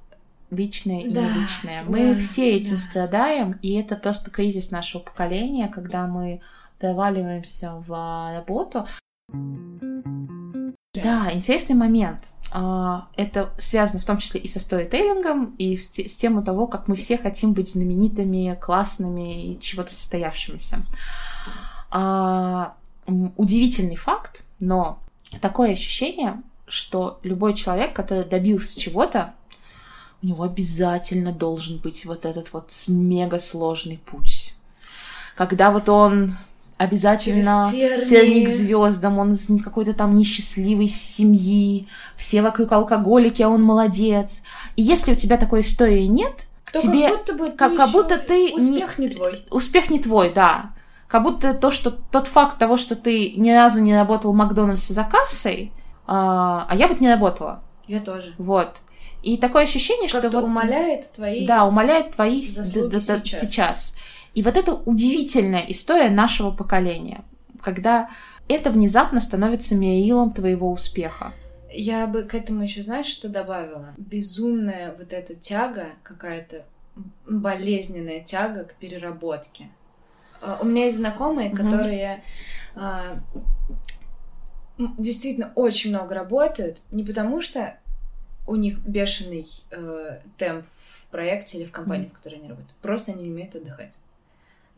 [0.51, 1.85] личное и Да, неличное.
[1.85, 2.79] Мы да, все этим да.
[2.79, 6.41] страдаем, и это просто кризис нашего поколения, когда мы
[6.79, 8.87] проваливаемся в работу.
[10.95, 12.33] Да, интересный момент.
[12.51, 16.67] А, Это связано в том числе и со сторителлингом, и с те- с тем того,
[16.67, 20.83] как мы все хотим быть знаменитыми, классными и чего-то состоявшимися.
[21.91, 22.75] А,
[23.37, 24.99] Удивительный факт, но
[25.41, 29.33] такое ощущение, что любой человек, который добился чего-то,
[30.23, 34.53] у него обязательно должен быть вот этот вот мега сложный путь.
[35.37, 36.37] Когда вот он
[36.79, 38.27] обязательно Через тернии.
[38.29, 44.43] тернии к звездам, он не- какой-то там несчастливой семьи, все вокруг алкоголики, а он молодец.
[44.77, 47.91] И если у тебя такой истории нет, То тебе как будто бы ты как- как
[47.91, 49.45] будто ты не- успех не твой.
[49.51, 50.71] успех не твой, да.
[51.09, 54.93] Как будто то, что тот факт того, что ты ни разу не работал в Макдональдсе
[54.95, 55.73] за кассой,
[56.07, 58.35] а, а я вот не работала, Я тоже.
[58.39, 58.77] вот.
[59.23, 61.45] И такое ощущение, что Как-то вот умаляет твои...
[61.47, 63.41] да, умаляет твои заслуги сейчас.
[63.41, 63.95] сейчас.
[64.39, 67.25] И вот это удивительная история нашего поколения,
[67.61, 68.09] когда
[68.47, 71.33] это внезапно становится мерилом твоего успеха.
[71.73, 73.95] Я бы к этому еще, знаешь, что добавила?
[73.99, 76.65] Безумная вот эта тяга, какая-то
[77.29, 79.67] болезненная тяга к переработке.
[80.41, 82.23] А, У меня есть знакомые, которые
[82.77, 83.21] м,
[84.99, 87.77] действительно очень много работают, не потому что
[88.47, 92.11] у них бешеный э, темп в проекте или в компании, Мгм.
[92.11, 92.77] в которой они работают.
[92.81, 93.99] Просто они не умеют отдыхать.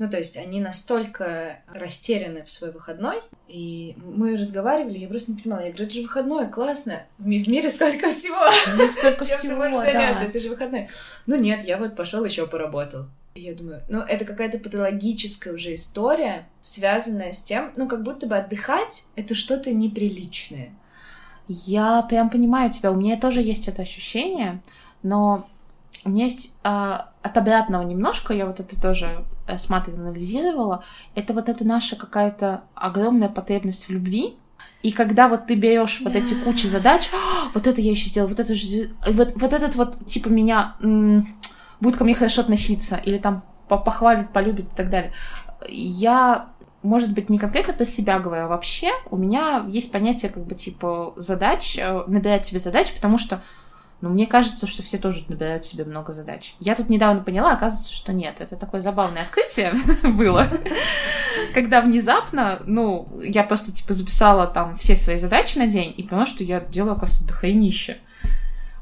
[0.01, 3.17] Ну, то есть они настолько растеряны в свой выходной,
[3.49, 5.61] и мы разговаривали, я просто не понимала.
[5.61, 7.03] Я говорю, это же выходной, классно.
[7.19, 8.51] В ми- в мире столько всего.
[8.79, 10.25] Ну, столько ты всего, заняться?
[10.25, 10.25] да.
[10.25, 10.89] Это же выходной.
[11.27, 13.09] Ну нет, я вот пошел еще поработал.
[13.35, 18.27] И я думаю, ну это какая-то патологическая уже история, связанная с тем, ну как будто
[18.27, 20.71] бы отдыхать это что-то неприличное.
[21.47, 24.63] Я прям понимаю тебя, у меня тоже есть это ощущение,
[25.03, 25.47] но
[26.07, 30.85] у меня есть а, от обратного немножко, я вот это тоже рассматривала, анализировала,
[31.15, 34.35] это вот эта наша какая-то огромная потребность в любви,
[34.83, 38.31] и когда вот ты берешь вот эти кучи задач, «А, вот это я еще сделала,
[38.31, 41.37] вот это же, вот, вот этот вот типа меня м,
[41.81, 45.13] будет ко мне хорошо относиться, или там по- похвалит, полюбит и так далее.
[45.69, 46.49] Я
[46.83, 50.55] может быть, не конкретно про себя говорю, а вообще у меня есть понятие как бы
[50.55, 53.43] типа задач, э, набирать себе задач, потому что
[54.01, 56.55] ну, мне кажется, что все тоже набирают себе много задач.
[56.59, 58.41] Я тут недавно поняла, оказывается, что нет.
[58.41, 59.73] Это такое забавное открытие
[60.03, 60.47] было,
[61.53, 66.27] когда внезапно, ну, я просто, типа, записала там все свои задачи на день и поняла,
[66.27, 67.99] что я делаю, оказывается, дохренище.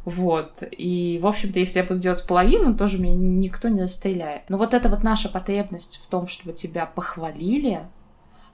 [0.05, 0.63] Вот.
[0.71, 4.49] И, в общем-то, если я буду делать половину, тоже меня никто не расстреляет.
[4.49, 7.81] Но вот эта вот наша потребность в том, чтобы тебя похвалили,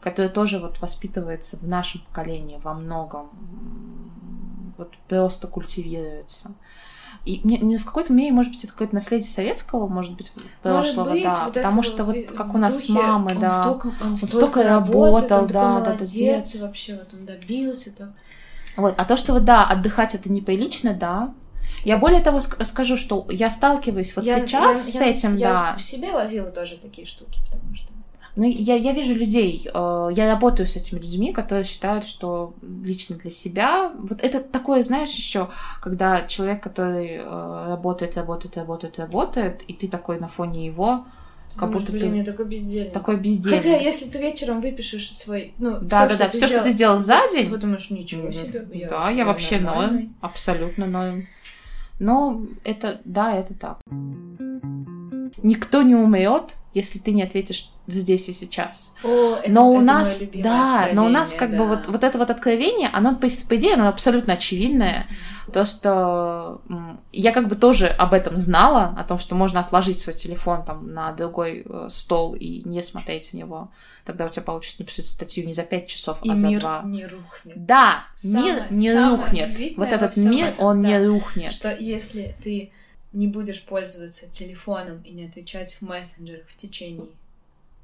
[0.00, 3.30] которая тоже вот воспитывается в нашем поколении во многом,
[4.76, 6.52] вот просто культивируется.
[7.24, 10.30] И мне, мне в какой-то мере, может быть, это какое-то наследие советского, может быть,
[10.62, 11.44] прошлого, Может быть, да.
[11.46, 13.50] вот потому что вот как у нас с духе, мамой, он да.
[13.62, 16.54] Столько, он, столько столько работал, работает, он да, да, молодец, молодец.
[16.54, 17.96] и вообще вот он добился.
[17.96, 18.10] Так.
[18.76, 18.94] Вот.
[18.98, 21.32] А то, что вот, да, отдыхать это неприлично, да.
[21.84, 25.36] Я более того ск- скажу, что я сталкиваюсь вот Я- сейчас я- с я- этим,
[25.36, 25.74] я да.
[25.76, 27.88] в себе ловила тоже такие штуки, потому что...
[28.36, 33.16] Ну, я, я вижу людей, э, я работаю с этими людьми, которые считают, что лично
[33.16, 33.92] для себя...
[33.96, 35.48] Вот это такое, знаешь, еще,
[35.80, 41.06] когда человек, который э, работает, работает, работает, работает, и ты такой на фоне его,
[41.56, 42.92] как думаешь, будто блин, ты я такой бездельник.
[42.92, 43.62] такой бездельник.
[43.62, 47.20] Хотя, если ты вечером выпишешь свой, ну, Да, да, да, все, что ты сделал за
[47.32, 48.66] день, ты подумаешь, ничего себе.
[48.72, 50.02] я- да, я вообще нормальный.
[50.02, 51.26] норм, абсолютно норм.
[52.00, 53.78] Но это, да, это так.
[55.42, 58.94] Никто не умрет, если ты не ответишь здесь и сейчас.
[59.04, 61.76] О, это- но у это нас, моё любимое да, но у нас как откровение, бы
[61.76, 61.82] да.
[61.82, 65.06] вот, вот это вот откровение, оно, по, по идее, оно абсолютно очевидное.
[65.52, 66.58] Просто
[67.12, 70.92] я как бы тоже об этом знала, о том, что можно отложить свой телефон там
[70.92, 73.70] на другой э, стол и не смотреть в него.
[74.04, 76.82] Тогда у тебя получится написать статью не за пять часов, И а за мир два.
[76.84, 77.54] не рухнет.
[77.66, 79.76] Да, Самое- мир не рухнет.
[79.76, 81.52] Вот во этот мир, этом, он не да, рухнет.
[81.52, 82.72] Что если ты
[83.14, 87.06] не будешь пользоваться телефоном и не отвечать в мессенджерах в течение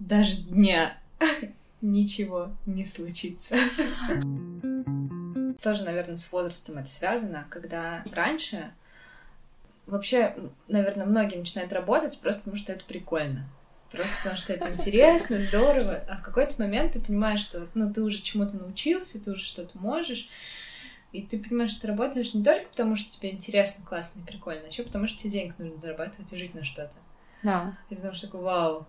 [0.01, 0.99] даже дня,
[1.81, 3.57] ничего не случится.
[5.63, 8.73] Тоже, наверное, с возрастом это связано, когда раньше
[9.87, 10.35] вообще,
[10.69, 13.47] наверное, многие начинают работать просто потому, что это прикольно.
[13.93, 16.01] Просто потому, что это интересно, здорово.
[16.09, 19.79] А в какой-то момент ты понимаешь, что ну, ты уже чему-то научился, ты уже что-то
[19.79, 20.29] можешь.
[21.13, 24.63] И ты понимаешь, что ты работаешь не только потому, что тебе интересно, классно и прикольно,
[24.65, 26.95] а еще потому, что тебе денег нужно зарабатывать и жить на что-то.
[27.43, 27.77] Да.
[27.89, 28.87] И ты думаешь такой, вау,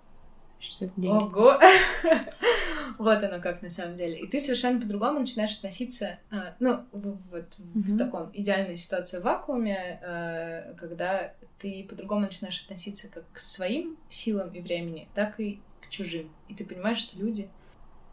[0.59, 1.24] Что это деньги.
[1.24, 1.57] Ого!
[2.97, 4.19] Вот оно как на самом деле.
[4.19, 9.24] И ты совершенно по-другому начинаешь относиться, а, ну, в- вот в таком идеальной ситуации в
[9.24, 15.61] вакууме, э, когда ты по-другому начинаешь относиться как к своим силам и времени, так и
[15.82, 16.30] к чужим.
[16.49, 17.49] И ты понимаешь, что люди,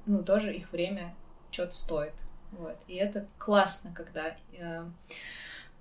[0.07, 1.15] ну, тоже их время
[1.51, 2.15] что-то стоит.
[2.53, 2.77] Вот.
[2.87, 4.85] И это классно, когда э,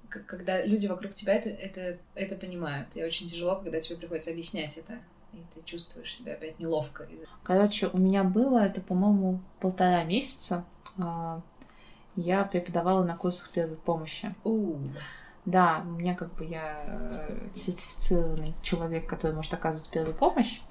[0.10, 2.96] когда люди вокруг тебя это, это, это понимают.
[2.96, 4.94] И очень тяжело, когда тебе приходится объяснять это.
[5.34, 7.06] И ты чувствуешь себя опять неловко.
[7.44, 10.64] Короче, у меня было это, по-моему, полтора месяца.
[10.98, 11.42] А,
[12.16, 14.34] Я преподавала на курсах первой помощи.
[14.44, 14.78] У,
[15.46, 20.62] Да, у меня как бы я э, сертифицированный человек, который может оказывать первую помощь.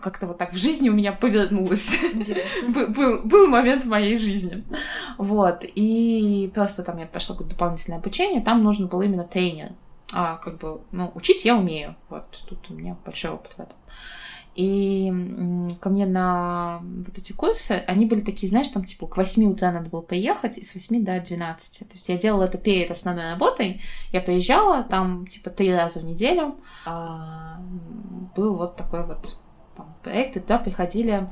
[0.00, 1.98] Как-то вот так в жизни у меня повернулось.
[2.68, 4.64] Был, был, был момент в моей жизни.
[5.16, 5.64] Вот.
[5.64, 8.40] И просто там я пошла какое-то дополнительное обучение.
[8.40, 9.72] Там нужен был именно тренер.
[10.12, 11.96] А как бы, ну, учить я умею.
[12.08, 13.76] Вот тут у меня большой опыт в этом.
[14.58, 15.12] И
[15.80, 19.70] ко мне на вот эти курсы, они были такие, знаешь, там типа к 8 утра
[19.70, 21.88] надо было поехать, и с 8 до 12.
[21.88, 23.80] То есть я делала это перед основной работой.
[24.10, 26.56] Я приезжала там типа три раза в неделю.
[26.86, 27.60] А,
[28.34, 29.38] был вот такой вот
[30.08, 31.28] там, проект, и туда приходили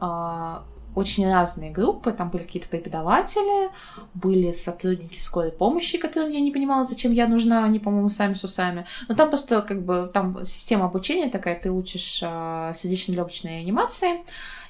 [0.00, 0.64] а,
[0.94, 2.12] очень разные группы.
[2.12, 3.70] Там были какие-то преподаватели,
[4.14, 8.44] были сотрудники скорой помощи, которым я не понимала, зачем я нужна, они, по-моему, сами с
[8.44, 8.86] усами.
[9.08, 14.24] Но там просто как бы там система обучения такая, ты учишь а, сердечно-легочной реанимации,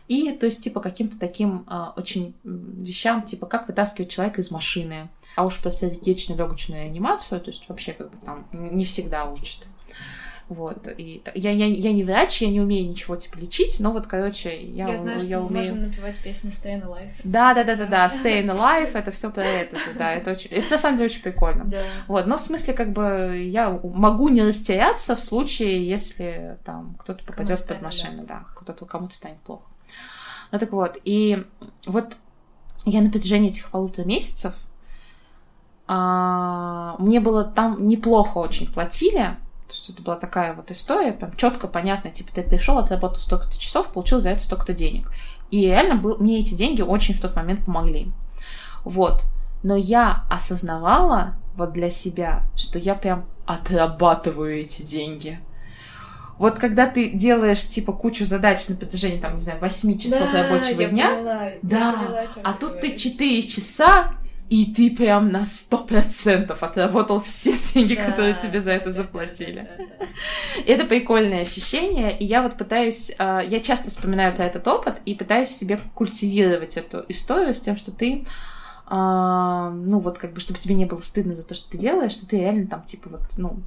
[0.09, 5.09] и, то есть, типа, каким-то таким а, очень вещам, типа, как вытаскивать человека из машины.
[5.35, 9.67] А уж про сердечно-легочную реанимацию, то есть, вообще, как бы там не всегда учат.
[10.49, 10.87] Вот.
[10.97, 14.57] И я, я, я не врач, я не умею ничего, типа, лечить, но вот, короче,
[14.63, 15.67] я, Я, знаю, что я умею...
[15.67, 17.11] можно напевать песню Stay Alive.
[17.25, 20.51] Да, да, да, да, да, Stay Alive, это все про это же, да, это очень,
[20.51, 21.65] это на самом деле очень прикольно.
[21.65, 21.83] Да.
[22.07, 27.25] Вот, но в смысле, как бы, я могу не растеряться в случае, если там кто-то
[27.25, 29.65] попадет под машину, да, кто-то кому-то станет плохо.
[30.53, 31.45] Ну так вот, и
[31.87, 32.17] вот
[32.85, 34.55] я на протяжении этих полутора месяцев
[35.89, 39.37] а, мне было там неплохо очень платили,
[39.67, 43.59] то есть это была такая вот история, прям четко понятно, типа ты пришел, отработал столько-то
[43.59, 45.11] часов, получил за это столько-то денег.
[45.51, 48.13] И реально был, мне эти деньги очень в тот момент помогли.
[48.85, 49.25] Вот.
[49.63, 55.41] Но я осознавала вот для себя, что я прям отрабатываю эти деньги.
[56.39, 60.43] Вот когда ты делаешь, типа, кучу задач на протяжении, там, не знаю, 8 часов Да,
[60.43, 63.03] рабочего я дня, поняла, я Да, поняла, о чём а тут ты говоришь.
[63.03, 64.15] 4 часа,
[64.49, 69.69] и ты прям на 100% отработал все деньги, Да, которые тебе за это да, заплатили.
[69.89, 70.07] да.
[70.67, 75.15] Это прикольное ощущение, и я вот пытаюсь, э, я часто вспоминаю про этот опыт и
[75.15, 78.25] пытаюсь себе культивировать эту историю с тем, что ты,
[78.89, 82.13] э, ну вот как бы, чтобы тебе не было стыдно за то, что ты делаешь,
[82.13, 83.63] что ты реально там типа вот, ну,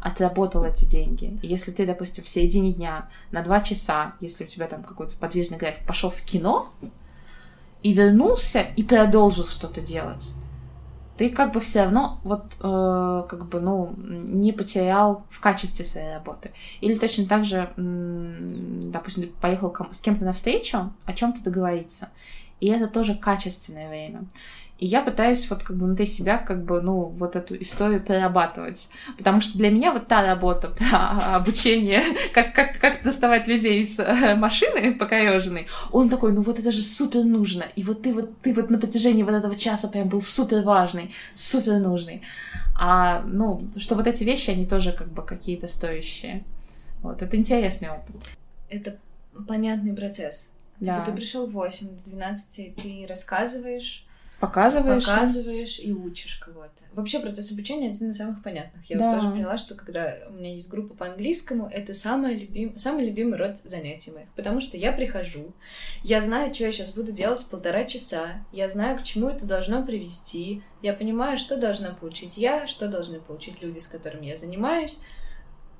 [0.00, 1.38] отработал эти деньги.
[1.42, 5.16] И если ты, допустим, в середине дня на два часа, если у тебя там какой-то
[5.16, 6.70] подвижный график, пошел в кино
[7.82, 10.34] и вернулся и продолжил что-то делать,
[11.16, 16.14] ты как бы все равно вот э, как бы ну не потерял в качестве своей
[16.14, 16.50] работы.
[16.80, 22.08] Или точно так же, допустим, ты поехал с кем-то на встречу, о чем-то договориться,
[22.60, 24.24] и это тоже качественное время.
[24.80, 28.88] И я пытаюсь вот как бы внутри себя как бы, ну, вот эту историю перерабатывать.
[29.18, 32.02] Потому что для меня вот та работа про обучение,
[32.32, 36.80] как, как, как доставать людей из э, машины покореженной, он такой, ну вот это же
[36.80, 37.64] супер нужно.
[37.76, 41.12] И вот ты вот, ты вот на протяжении вот этого часа прям был супер важный,
[41.34, 42.22] супер нужный.
[42.74, 46.42] А, ну, что вот эти вещи, они тоже как бы какие-то стоящие.
[47.02, 48.16] Вот, это интересный опыт.
[48.70, 48.96] Это
[49.46, 50.50] понятный процесс.
[50.80, 50.94] Да.
[50.94, 54.06] Типа ты пришел в 8 до 12, ты рассказываешь,
[54.40, 55.04] Показываешь.
[55.04, 56.70] показываешь и учишь кого-то.
[56.92, 58.88] Вообще процесс обучения один из самых понятных.
[58.88, 59.10] Я Да.
[59.10, 62.78] вот тоже поняла, что когда у меня есть группа по английскому, это самый, любим...
[62.78, 64.28] самый любимый род занятий моих.
[64.30, 65.52] Потому что я прихожу,
[66.02, 69.84] я знаю, что я сейчас буду делать полтора часа, я знаю, к чему это должно
[69.84, 75.00] привести, я понимаю, что должна получить я, что должны получить люди, с которыми я занимаюсь.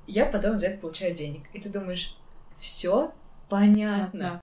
[0.05, 1.43] Я потом за это получаю денег.
[1.53, 2.15] И ты думаешь,
[2.59, 3.11] все
[3.49, 4.39] понятно.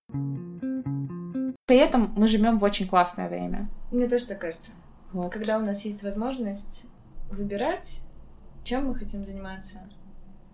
[1.67, 3.69] При этом мы живем в очень классное время.
[3.91, 4.73] Мне тоже так кажется.
[5.13, 5.33] Вот.
[5.33, 6.87] Когда у нас есть возможность
[7.31, 8.03] выбирать,
[8.65, 9.81] чем мы хотим заниматься.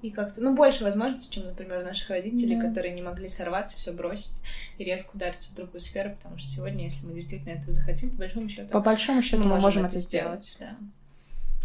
[0.03, 2.69] И как-то, ну, больше возможностей, чем, например, у наших родителей, Да.
[2.69, 4.43] которые не могли сорваться, все бросить
[4.77, 8.17] и резко удариться в другую сферу, потому что сегодня, если мы действительно этого захотим, по
[8.19, 10.57] большому счету, По большому счету мы, можем это сделать.
[10.61, 10.77] Да.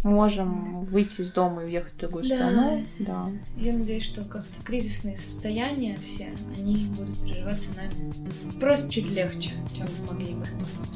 [0.02, 2.34] Можем выйти из дома и уехать в другую Да.
[2.36, 2.84] страну.
[3.00, 3.26] Да.
[3.56, 8.12] Я надеюсь, что как-то кризисные состояния все, они будут переживаться нами
[8.58, 10.46] просто чуть легче, чем могли бы.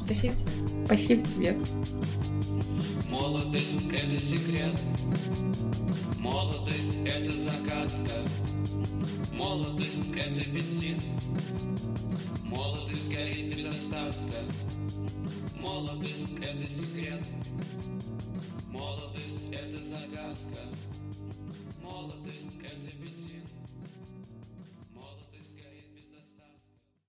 [0.05, 0.85] Спасибо тебе.
[0.85, 1.57] Спасибо тебе.
[3.09, 4.73] Молодость— это секрет.
[6.19, 8.21] Молодость— это загадка.
[9.31, 10.99] Молодость— это бензин.
[12.43, 14.39] Молодость горит без остатка.
[15.59, 17.21] Молодость— это секрет.
[18.77, 20.61] Молодость— это загадка.
[21.81, 23.04] Молодость— это.